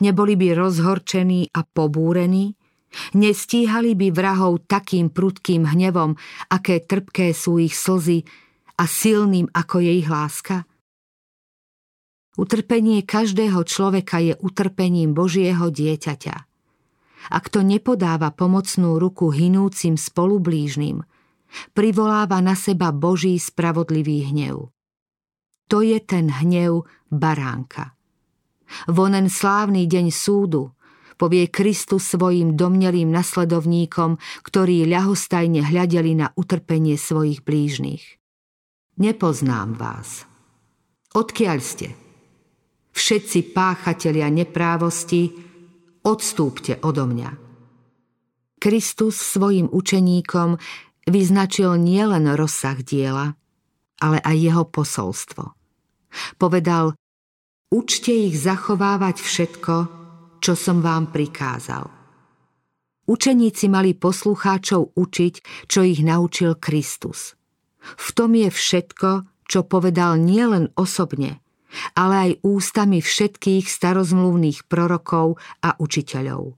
Neboli 0.00 0.34
by 0.34 0.56
rozhorčení 0.56 1.52
a 1.52 1.60
pobúrení? 1.62 2.56
Nestíhali 3.12 3.92
by 3.98 4.08
vrahov 4.14 4.64
takým 4.64 5.12
prudkým 5.12 5.68
hnevom, 5.68 6.16
aké 6.48 6.80
trpké 6.80 7.36
sú 7.36 7.60
ich 7.60 7.76
slzy 7.76 8.24
a 8.74 8.84
silným 8.86 9.50
ako 9.54 9.76
je 9.82 9.92
ich 10.02 10.08
láska? 10.10 10.66
Utrpenie 12.34 13.06
každého 13.06 13.62
človeka 13.62 14.18
je 14.18 14.34
utrpením 14.42 15.14
Božieho 15.14 15.70
dieťaťa. 15.70 16.36
Ak 17.30 17.44
to 17.48 17.62
nepodáva 17.62 18.34
pomocnú 18.34 18.98
ruku 18.98 19.30
hinúcim 19.30 19.94
spolublížnym, 19.94 21.06
privoláva 21.72 22.42
na 22.42 22.58
seba 22.58 22.90
Boží 22.90 23.38
spravodlivý 23.38 24.34
hnev. 24.34 24.74
To 25.70 25.78
je 25.80 25.96
ten 26.02 26.28
hnev 26.28 26.84
baránka. 27.08 27.94
Vonen 28.90 29.30
slávny 29.30 29.86
deň 29.86 30.10
súdu 30.10 30.74
povie 31.14 31.46
Kristus 31.46 32.10
svojim 32.10 32.58
domnelým 32.58 33.06
nasledovníkom, 33.14 34.18
ktorí 34.42 34.82
ľahostajne 34.90 35.62
hľadeli 35.62 36.18
na 36.18 36.34
utrpenie 36.34 36.98
svojich 36.98 37.46
blížnych. 37.46 38.23
Nepoznám 38.94 39.74
vás. 39.74 40.22
Odkiaľ 41.18 41.58
ste? 41.58 41.90
Všetci 42.94 43.50
páchatelia 43.50 44.30
neprávosti, 44.30 45.34
odstúpte 46.06 46.78
odo 46.78 47.10
mňa. 47.10 47.30
Kristus 48.62 49.18
svojim 49.18 49.66
učeníkom 49.66 50.62
vyznačil 51.10 51.74
nielen 51.74 52.38
rozsah 52.38 52.78
diela, 52.86 53.34
ale 53.98 54.22
aj 54.22 54.36
jeho 54.38 54.64
posolstvo. 54.70 55.42
Povedal, 56.38 56.94
učte 57.74 58.14
ich 58.14 58.38
zachovávať 58.38 59.18
všetko, 59.18 59.74
čo 60.38 60.52
som 60.54 60.78
vám 60.78 61.10
prikázal. 61.10 61.90
Učeníci 63.10 63.66
mali 63.66 63.98
poslucháčov 63.98 64.94
učiť, 64.94 65.66
čo 65.66 65.82
ich 65.82 65.98
naučil 65.98 66.54
Kristus– 66.62 67.34
v 67.84 68.08
tom 68.16 68.32
je 68.32 68.48
všetko, 68.48 69.28
čo 69.44 69.60
povedal 69.68 70.16
nielen 70.16 70.72
osobne, 70.74 71.44
ale 71.92 72.14
aj 72.16 72.30
ústami 72.40 73.04
všetkých 73.04 73.68
starozmluvných 73.68 74.64
prorokov 74.64 75.36
a 75.60 75.76
učiteľov. 75.76 76.56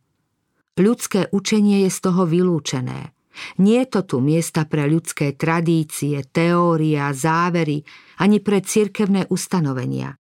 Ľudské 0.77 1.33
učenie 1.33 1.89
je 1.89 1.91
z 1.91 1.99
toho 2.05 2.29
vylúčené. 2.29 3.17
Nie 3.61 3.85
je 3.85 4.01
to 4.01 4.01
tu 4.05 4.17
miesta 4.25 4.65
pre 4.65 4.89
ľudské 4.89 5.37
tradície, 5.37 6.25
teória, 6.25 7.13
závery, 7.13 7.85
ani 8.21 8.41
pre 8.41 8.65
cirkevné 8.65 9.29
ustanovenia. 9.29 10.17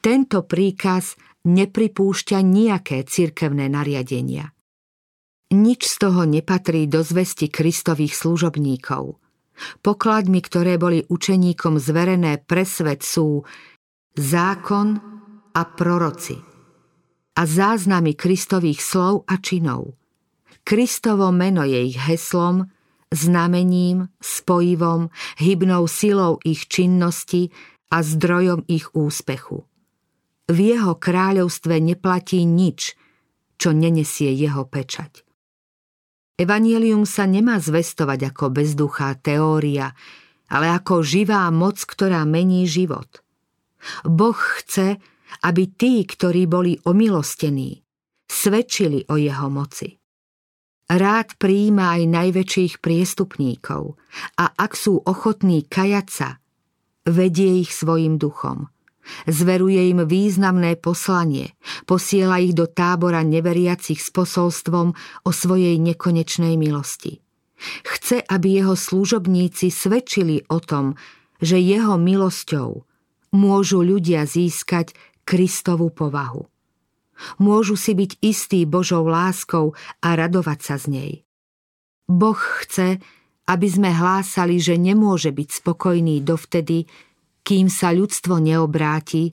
Tento 0.00 0.44
príkaz 0.44 1.16
nepripúšťa 1.44 2.38
nejaké 2.40 3.04
cirkevné 3.04 3.68
nariadenia. 3.68 4.52
Nič 5.52 5.88
z 5.88 5.96
toho 6.04 6.28
nepatrí 6.28 6.84
do 6.88 7.00
zvesti 7.00 7.48
Kristových 7.48 8.16
služobníkov– 8.16 9.16
Pokladmi, 9.80 10.40
ktoré 10.42 10.76
boli 10.76 11.04
učeníkom 11.06 11.80
zverené 11.80 12.40
pre 12.42 12.66
svet 12.66 13.04
sú 13.04 13.44
zákon 14.16 14.88
a 15.54 15.62
proroci 15.66 16.50
a 17.40 17.42
záznamy 17.48 18.18
Kristových 18.18 18.84
slov 18.84 19.24
a 19.24 19.40
činov. 19.40 19.96
Kristovo 20.60 21.32
meno 21.32 21.64
je 21.64 21.88
ich 21.88 21.96
heslom, 21.96 22.68
znamením, 23.08 24.12
spojivom, 24.20 25.08
hybnou 25.40 25.88
silou 25.88 26.36
ich 26.44 26.68
činnosti 26.68 27.48
a 27.88 28.04
zdrojom 28.04 28.68
ich 28.68 28.92
úspechu. 28.92 29.64
V 30.50 30.58
jeho 30.58 30.98
kráľovstve 30.98 31.80
neplatí 31.80 32.44
nič, 32.44 32.98
čo 33.56 33.72
nenesie 33.72 34.34
jeho 34.34 34.66
pečať. 34.66 35.24
Evangelium 36.40 37.04
sa 37.04 37.28
nemá 37.28 37.60
zvestovať 37.60 38.32
ako 38.32 38.48
bezduchá 38.48 39.12
teória, 39.20 39.92
ale 40.48 40.72
ako 40.72 41.04
živá 41.04 41.44
moc, 41.52 41.84
ktorá 41.84 42.24
mení 42.24 42.64
život. 42.64 43.20
Boh 44.08 44.40
chce, 44.56 44.96
aby 45.44 45.68
tí, 45.76 46.00
ktorí 46.08 46.48
boli 46.48 46.80
omilostení, 46.88 47.84
svedčili 48.24 49.04
o 49.12 49.20
jeho 49.20 49.52
moci. 49.52 50.00
Rád 50.88 51.36
prijíma 51.36 52.00
aj 52.00 52.02
najväčších 52.08 52.74
priestupníkov 52.80 54.00
a 54.40 54.44
ak 54.56 54.72
sú 54.74 54.96
ochotní 54.96 55.68
kajať 55.68 56.08
sa, 56.08 56.40
vedie 57.04 57.60
ich 57.60 57.70
svojim 57.76 58.16
duchom– 58.16 58.66
Zveruje 59.28 59.90
im 59.90 60.04
významné 60.04 60.76
poslanie, 60.80 61.54
posiela 61.84 62.40
ich 62.40 62.56
do 62.56 62.66
tábora 62.68 63.22
neveriacich 63.24 64.00
s 64.00 64.08
posolstvom 64.10 64.94
o 65.26 65.30
svojej 65.30 65.76
nekonečnej 65.78 66.56
milosti. 66.56 67.20
Chce, 67.84 68.24
aby 68.24 68.60
jeho 68.60 68.74
služobníci 68.76 69.68
svedčili 69.68 70.40
o 70.48 70.58
tom, 70.60 70.96
že 71.40 71.60
jeho 71.60 72.00
milosťou 72.00 72.84
môžu 73.36 73.80
ľudia 73.84 74.24
získať 74.24 74.96
Kristovu 75.28 75.92
povahu. 75.92 76.48
Môžu 77.36 77.76
si 77.76 77.92
byť 77.92 78.24
istí 78.24 78.64
Božou 78.64 79.04
láskou 79.04 79.76
a 80.00 80.16
radovať 80.16 80.58
sa 80.64 80.76
z 80.80 80.86
nej. 80.88 81.12
Boh 82.08 82.40
chce, 82.64 82.98
aby 83.46 83.66
sme 83.68 83.92
hlásali, 83.92 84.56
že 84.56 84.80
nemôže 84.80 85.30
byť 85.30 85.48
spokojný 85.62 86.24
dovtedy, 86.24 86.88
kým 87.42 87.72
sa 87.72 87.90
ľudstvo 87.94 88.38
neobráti 88.38 89.32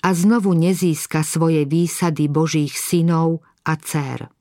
a 0.00 0.16
znovu 0.16 0.56
nezíska 0.56 1.20
svoje 1.24 1.68
výsady 1.68 2.26
Božích 2.32 2.72
synov 2.72 3.44
a 3.68 3.76
dcer. 3.76 4.32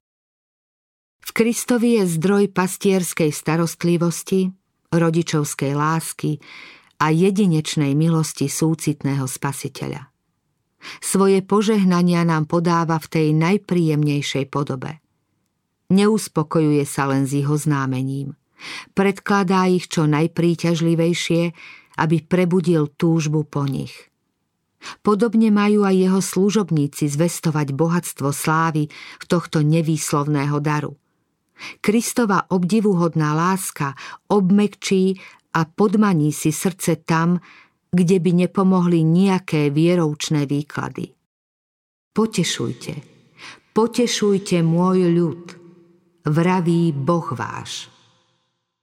V 1.19 1.29
Kristovi 1.35 2.01
je 2.01 2.09
zdroj 2.09 2.49
pastierskej 2.49 3.29
starostlivosti, 3.29 4.49
rodičovskej 4.89 5.77
lásky 5.77 6.41
a 6.97 7.13
jedinečnej 7.13 7.93
milosti 7.93 8.49
súcitného 8.49 9.29
spasiteľa. 9.29 10.09
Svoje 11.03 11.43
požehnania 11.43 12.23
nám 12.23 12.47
podáva 12.47 12.97
v 12.97 13.07
tej 13.11 13.27
najpríjemnejšej 13.35 14.47
podobe. 14.49 15.03
Neuspokojuje 15.91 16.85
sa 16.87 17.09
len 17.11 17.27
s 17.27 17.35
jeho 17.35 17.53
známením. 17.59 18.33
Predkladá 18.95 19.67
ich 19.71 19.87
čo 19.87 20.07
najpríťažlivejšie 20.07 21.53
aby 21.99 22.23
prebudil 22.23 22.87
túžbu 22.95 23.43
po 23.43 23.67
nich. 23.67 24.09
Podobne 25.03 25.51
majú 25.51 25.83
aj 25.83 25.95
jeho 25.95 26.21
služobníci 26.23 27.11
zvestovať 27.11 27.75
bohatstvo 27.75 28.31
slávy 28.31 28.87
tohto 29.27 29.59
nevýslovného 29.59 30.57
daru. 30.63 30.95
Kristova 31.83 32.47
obdivuhodná 32.47 33.35
láska 33.35 33.91
obmekčí 34.31 35.19
a 35.51 35.67
podmaní 35.67 36.31
si 36.31 36.55
srdce 36.55 37.03
tam, 37.03 37.43
kde 37.91 38.23
by 38.23 38.47
nepomohli 38.47 39.03
nejaké 39.03 39.67
vieroučné 39.67 40.47
výklady. 40.47 41.11
Potešujte, 42.15 42.93
potešujte 43.75 44.63
môj 44.63 44.99
ľud, 45.11 45.43
vraví 46.23 46.95
Boh 46.95 47.27
váš. 47.35 47.91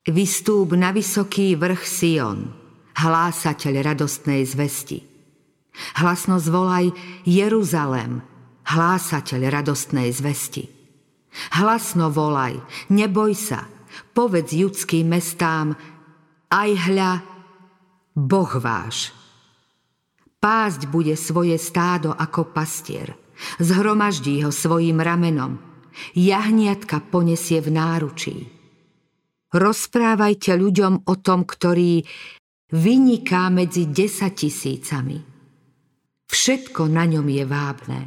Vystúp 0.06 0.76
na 0.76 0.92
vysoký 0.94 1.56
vrch 1.58 1.82
Sion, 1.82 2.65
hlásateľ 2.96 3.74
radostnej 3.92 4.42
zvesti. 4.48 5.04
Hlasno 6.00 6.40
zvolaj 6.40 6.88
Jeruzalem, 7.28 8.24
hlásateľ 8.64 9.40
radostnej 9.52 10.08
zvesti. 10.08 10.72
Hlasno 11.52 12.08
volaj, 12.08 12.56
neboj 12.88 13.36
sa, 13.36 13.68
povedz 14.16 14.56
judským 14.56 15.12
mestám, 15.12 15.76
aj 16.48 16.70
hľa, 16.88 17.12
Boh 18.16 18.52
váš. 18.56 19.12
Pásť 20.40 20.88
bude 20.88 21.12
svoje 21.20 21.60
stádo 21.60 22.16
ako 22.16 22.48
pastier, 22.56 23.12
zhromaždí 23.60 24.40
ho 24.40 24.48
svojim 24.48 24.96
ramenom, 24.96 25.60
jahniatka 26.16 27.04
ponesie 27.04 27.60
v 27.60 27.76
náručí. 27.76 28.36
Rozprávajte 29.52 30.56
ľuďom 30.56 31.04
o 31.04 31.14
tom, 31.20 31.44
ktorý 31.44 32.04
vyniká 32.72 33.46
medzi 33.50 33.86
desatisícami. 33.86 35.18
Všetko 36.26 36.90
na 36.90 37.04
ňom 37.06 37.26
je 37.26 37.44
vábne. 37.46 38.00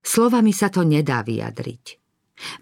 Slovami 0.00 0.52
sa 0.56 0.72
to 0.72 0.80
nedá 0.80 1.20
vyjadriť. 1.20 2.00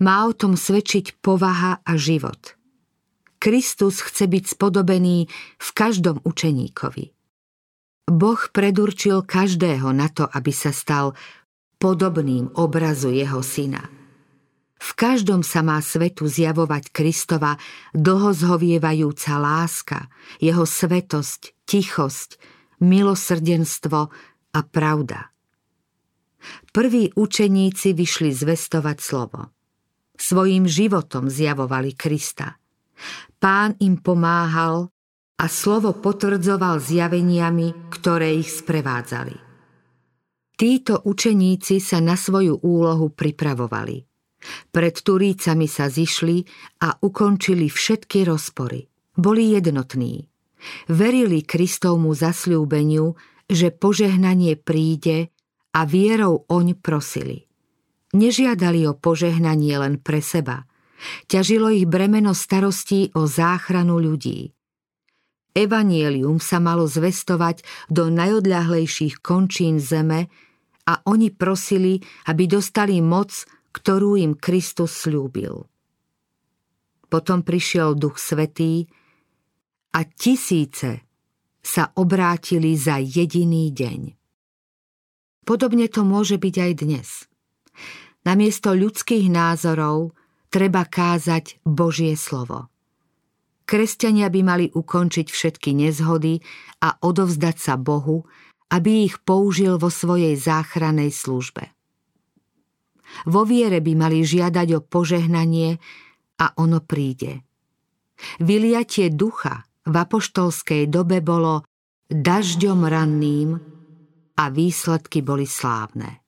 Má 0.02 0.26
o 0.26 0.34
tom 0.34 0.58
svedčiť 0.58 1.22
povaha 1.22 1.78
a 1.86 1.92
život. 1.94 2.58
Kristus 3.38 4.02
chce 4.02 4.26
byť 4.26 4.44
spodobený 4.58 5.30
v 5.62 5.68
každom 5.70 6.18
učeníkovi. 6.26 7.14
Boh 8.10 8.40
predurčil 8.50 9.22
každého 9.22 9.94
na 9.94 10.10
to, 10.10 10.26
aby 10.26 10.50
sa 10.50 10.74
stal 10.74 11.14
podobným 11.78 12.50
obrazu 12.58 13.14
jeho 13.14 13.38
syna– 13.38 13.86
v 14.78 14.90
každom 14.94 15.42
sa 15.42 15.66
má 15.66 15.82
svetu 15.82 16.30
zjavovať 16.30 16.94
Kristova 16.94 17.58
dlhozhovievajúca 17.98 19.34
láska, 19.34 20.06
jeho 20.38 20.62
svetosť, 20.62 21.66
tichosť, 21.66 22.38
milosrdenstvo 22.78 24.00
a 24.54 24.60
pravda. 24.62 25.34
Prví 26.70 27.10
učeníci 27.18 27.90
vyšli 27.90 28.30
zvestovať 28.30 28.98
slovo. 29.02 29.50
Svojím 30.14 30.70
životom 30.70 31.26
zjavovali 31.26 31.98
Krista. 31.98 32.54
Pán 33.42 33.74
im 33.82 33.98
pomáhal 33.98 34.90
a 35.38 35.44
slovo 35.46 35.94
potvrdzoval 35.98 36.78
zjaveniami, 36.78 37.90
ktoré 37.90 38.38
ich 38.38 38.50
sprevádzali. 38.50 39.34
Títo 40.58 41.02
učeníci 41.06 41.78
sa 41.78 42.02
na 42.02 42.14
svoju 42.18 42.62
úlohu 42.62 43.10
pripravovali– 43.10 44.06
pred 44.70 44.94
Turícami 44.94 45.66
sa 45.66 45.90
zišli 45.90 46.46
a 46.84 46.94
ukončili 46.98 47.66
všetky 47.66 48.24
rozpory. 48.26 48.86
Boli 49.18 49.54
jednotní. 49.54 50.30
Verili 50.90 51.42
Kristovmu 51.42 52.14
zasľúbeniu, 52.14 53.14
že 53.50 53.74
požehnanie 53.74 54.58
príde 54.58 55.30
a 55.74 55.86
vierou 55.86 56.46
oň 56.46 56.78
prosili. 56.78 57.46
Nežiadali 58.14 58.88
o 58.88 58.96
požehnanie 58.96 59.76
len 59.78 59.94
pre 60.00 60.24
seba. 60.24 60.64
Ťažilo 61.30 61.70
ich 61.70 61.86
bremeno 61.86 62.34
starostí 62.34 63.14
o 63.14 63.28
záchranu 63.28 64.02
ľudí. 64.02 64.50
Evanielium 65.54 66.38
sa 66.38 66.62
malo 66.62 66.86
zvestovať 66.86 67.66
do 67.90 68.10
najodľahlejších 68.10 69.18
končín 69.22 69.82
zeme 69.82 70.30
a 70.86 71.02
oni 71.06 71.34
prosili, 71.34 71.98
aby 72.30 72.46
dostali 72.46 73.02
moc 73.02 73.34
ktorú 73.72 74.18
im 74.18 74.32
Kristus 74.36 74.94
slúbil. 74.94 75.68
Potom 77.08 77.40
prišiel 77.40 77.96
Duch 77.96 78.20
Svetý 78.20 78.84
a 79.96 80.04
tisíce 80.04 81.08
sa 81.64 81.92
obrátili 81.96 82.76
za 82.76 83.00
jediný 83.00 83.72
deň. 83.72 84.00
Podobne 85.48 85.88
to 85.88 86.04
môže 86.04 86.36
byť 86.36 86.54
aj 86.60 86.72
dnes. 86.76 87.08
Namiesto 88.28 88.76
ľudských 88.76 89.32
názorov 89.32 90.12
treba 90.52 90.84
kázať 90.84 91.64
Božie 91.64 92.12
slovo. 92.20 92.68
Kresťania 93.68 94.32
by 94.32 94.40
mali 94.44 94.66
ukončiť 94.72 95.28
všetky 95.28 95.76
nezhody 95.76 96.40
a 96.80 96.96
odovzdať 97.04 97.56
sa 97.56 97.76
Bohu, 97.76 98.24
aby 98.68 99.08
ich 99.08 99.20
použil 99.24 99.76
vo 99.76 99.92
svojej 99.92 100.36
záchranej 100.36 101.12
službe. 101.12 101.77
Vo 103.26 103.42
viere 103.42 103.82
by 103.82 103.92
mali 103.98 104.22
žiadať 104.22 104.68
o 104.78 104.80
požehnanie 104.84 105.78
a 106.38 106.46
ono 106.60 106.78
príde. 106.82 107.42
Vyliatie 108.42 109.10
ducha 109.14 109.66
v 109.86 109.94
apoštolskej 109.94 110.90
dobe 110.90 111.22
bolo 111.22 111.66
dažďom 112.10 112.80
ranným 112.86 113.50
a 114.38 114.44
výsledky 114.50 115.22
boli 115.22 115.46
slávne. 115.46 116.22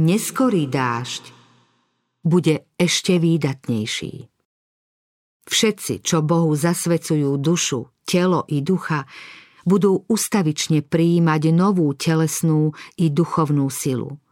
Neskorý 0.00 0.66
dážď 0.66 1.24
bude 2.24 2.66
ešte 2.80 3.20
výdatnejší. 3.20 4.14
Všetci, 5.44 6.00
čo 6.00 6.24
Bohu 6.24 6.56
zasvecujú 6.56 7.36
dušu, 7.36 7.92
telo 8.08 8.48
i 8.48 8.64
ducha, 8.64 9.04
budú 9.68 10.08
ustavične 10.08 10.80
prijímať 10.80 11.52
novú 11.52 11.92
telesnú 11.92 12.72
i 12.96 13.12
duchovnú 13.12 13.68
silu 13.68 14.23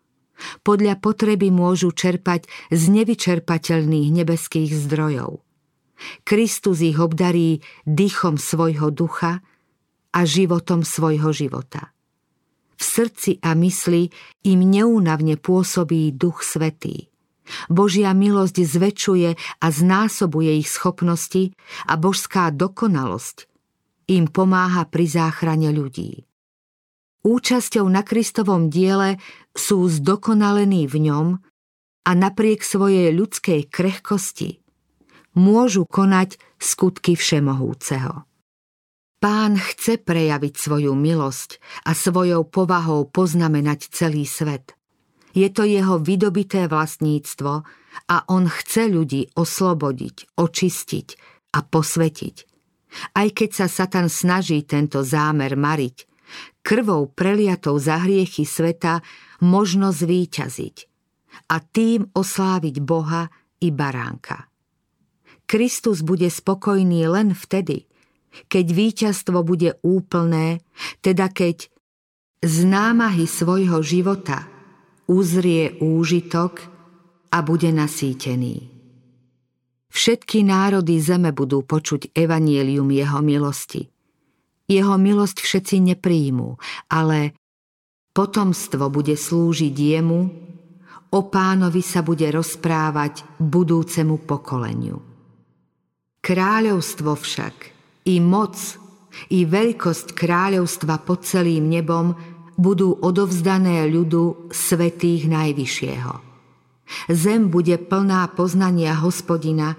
podľa 0.66 0.99
potreby 0.99 1.51
môžu 1.53 1.95
čerpať 1.95 2.47
z 2.70 2.82
nevyčerpateľných 2.90 4.09
nebeských 4.12 4.70
zdrojov. 4.72 5.43
Kristus 6.26 6.82
ich 6.82 6.99
obdarí 6.99 7.62
dýchom 7.86 8.36
svojho 8.36 8.90
ducha 8.90 9.40
a 10.12 10.20
životom 10.26 10.82
svojho 10.82 11.30
života. 11.30 11.95
V 12.74 12.82
srdci 12.82 13.38
a 13.40 13.55
mysli 13.55 14.11
im 14.43 14.61
neúnavne 14.66 15.38
pôsobí 15.38 16.11
Duch 16.18 16.43
Svetý. 16.43 17.12
Božia 17.70 18.11
milosť 18.11 18.66
zväčšuje 18.66 19.30
a 19.62 19.66
znásobuje 19.70 20.59
ich 20.59 20.70
schopnosti 20.70 21.55
a 21.86 21.95
božská 21.95 22.51
dokonalosť 22.51 23.47
im 24.11 24.26
pomáha 24.26 24.86
pri 24.90 25.07
záchrane 25.07 25.70
ľudí. 25.70 26.26
Účasťou 27.23 27.87
na 27.87 28.03
Kristovom 28.03 28.66
diele 28.66 29.23
sú 29.55 29.87
zdokonalení 29.87 30.91
v 30.91 31.11
ňom 31.11 31.27
a 32.03 32.11
napriek 32.18 32.66
svojej 32.66 33.14
ľudskej 33.14 33.70
krehkosti 33.70 34.62
môžu 35.35 35.89
konať 35.89 36.37
skutky 36.61 37.16
všemohúceho. 37.16 38.29
Pán 39.23 39.55
chce 39.55 40.03
prejaviť 40.03 40.55
svoju 40.59 40.99
milosť 40.99 41.62
a 41.87 41.95
svojou 41.95 42.43
povahou 42.43 43.07
poznamenať 43.07 43.95
celý 43.95 44.27
svet. 44.27 44.75
Je 45.33 45.47
to 45.49 45.62
jeho 45.62 46.03
vydobité 46.03 46.66
vlastníctvo 46.66 47.53
a 48.11 48.16
on 48.29 48.51
chce 48.51 48.91
ľudí 48.91 49.31
oslobodiť, 49.39 50.37
očistiť 50.37 51.09
a 51.55 51.59
posvetiť. 51.62 52.37
Aj 53.16 53.29
keď 53.31 53.51
sa 53.64 53.66
Satan 53.70 54.12
snaží 54.12 54.66
tento 54.68 55.01
zámer 55.01 55.57
mariť, 55.57 56.12
krvou 56.62 57.11
preliatou 57.11 57.76
za 57.78 58.01
hriechy 58.03 58.47
sveta 58.47 59.03
možno 59.43 59.91
zvíťaziť 59.91 60.76
a 61.49 61.57
tým 61.61 62.09
osláviť 62.12 62.76
Boha 62.85 63.28
i 63.61 63.68
baránka. 63.72 64.49
Kristus 65.47 66.01
bude 66.01 66.33
spokojný 66.33 67.05
len 67.12 67.37
vtedy, 67.37 67.85
keď 68.49 68.66
víťazstvo 68.72 69.45
bude 69.45 69.76
úplné, 69.85 70.64
teda 71.05 71.28
keď 71.28 71.68
z 72.41 72.57
námahy 72.64 73.28
svojho 73.28 73.85
života 73.85 74.49
uzrie 75.05 75.76
úžitok 75.78 76.64
a 77.28 77.39
bude 77.45 77.68
nasýtený. 77.68 78.72
Všetky 79.93 80.41
národy 80.41 80.97
zeme 81.05 81.37
budú 81.37 81.61
počuť 81.61 82.16
evanielium 82.16 82.89
jeho 82.89 83.20
milosti. 83.20 83.91
Jeho 84.71 84.95
milosť 84.97 85.43
všetci 85.43 85.77
nepríjmú, 85.93 86.57
ale 86.89 87.35
potomstvo 88.15 88.89
bude 88.89 89.19
slúžiť 89.19 89.75
jemu, 89.75 90.21
o 91.13 91.21
pánovi 91.29 91.85
sa 91.85 92.01
bude 92.01 92.25
rozprávať 92.33 93.27
budúcemu 93.37 94.17
pokoleniu. 94.25 94.99
Kráľovstvo 96.23 97.19
však 97.19 97.55
i 98.09 98.17
moc, 98.23 98.57
i 99.29 99.45
veľkosť 99.45 100.17
kráľovstva 100.17 101.05
pod 101.05 101.27
celým 101.29 101.69
nebom 101.69 102.17
budú 102.57 102.97
odovzdané 102.97 103.85
ľudu 103.91 104.49
svetých 104.55 105.29
Najvyššieho. 105.29 106.15
Zem 107.13 107.49
bude 107.49 107.77
plná 107.77 108.29
poznania 108.37 108.97
hospodina, 109.01 109.77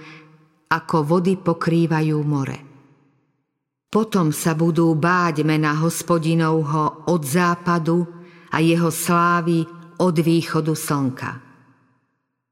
ako 0.69 1.05
vody 1.05 1.37
pokrývajú 1.37 2.17
more. 2.25 2.72
Potom 3.93 4.33
sa 4.33 4.57
budú 4.57 4.97
báť 4.97 5.45
mena 5.45 5.77
hospodinovho 5.77 7.05
od 7.05 7.21
západu 7.21 8.09
a 8.49 8.57
jeho 8.57 8.89
slávy 8.89 9.69
od 10.01 10.15
východu 10.17 10.73
slnka. 10.73 11.37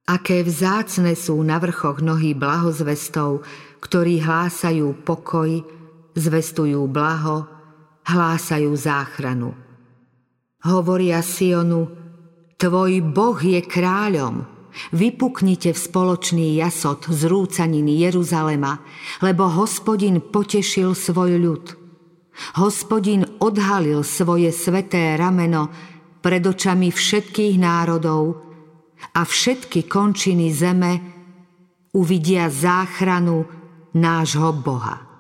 Aké 0.06 0.46
vzácne 0.46 1.18
sú 1.18 1.42
na 1.42 1.58
vrchoch 1.58 1.98
nohy 1.98 2.38
blahozvestov, 2.38 3.42
ktorí 3.82 4.22
hlásajú 4.22 5.02
pokoj, 5.02 5.66
zvestujú 6.14 6.86
blaho, 6.86 7.50
hlásajú 8.06 8.70
záchranu. 8.78 9.58
Hovoria 10.62 11.26
Sionu, 11.26 11.90
tvoj 12.62 13.02
Boh 13.02 13.42
je 13.42 13.66
kráľom, 13.66 14.46
vypuknite 14.96 15.76
v 15.76 15.80
spoločný 15.80 16.58
jasot 16.58 17.06
rúcaniny 17.08 18.02
Jeruzalema, 18.08 18.80
lebo 19.20 19.52
hospodin 19.52 20.24
potešil 20.24 20.96
svoj 20.96 21.32
ľud. 21.38 21.66
Hospodin 22.58 23.28
odhalil 23.44 24.02
svoje 24.08 24.50
sveté 24.56 25.20
rameno 25.20 25.68
pred 26.24 26.42
očami 26.42 26.90
všetkých 26.90 27.60
národov 27.60 28.40
a 29.18 29.22
všetky 29.28 29.90
končiny 29.90 30.48
zeme 30.54 30.92
uvidia 31.92 32.48
záchranu 32.48 33.44
nášho 33.94 34.56
Boha. 34.56 35.11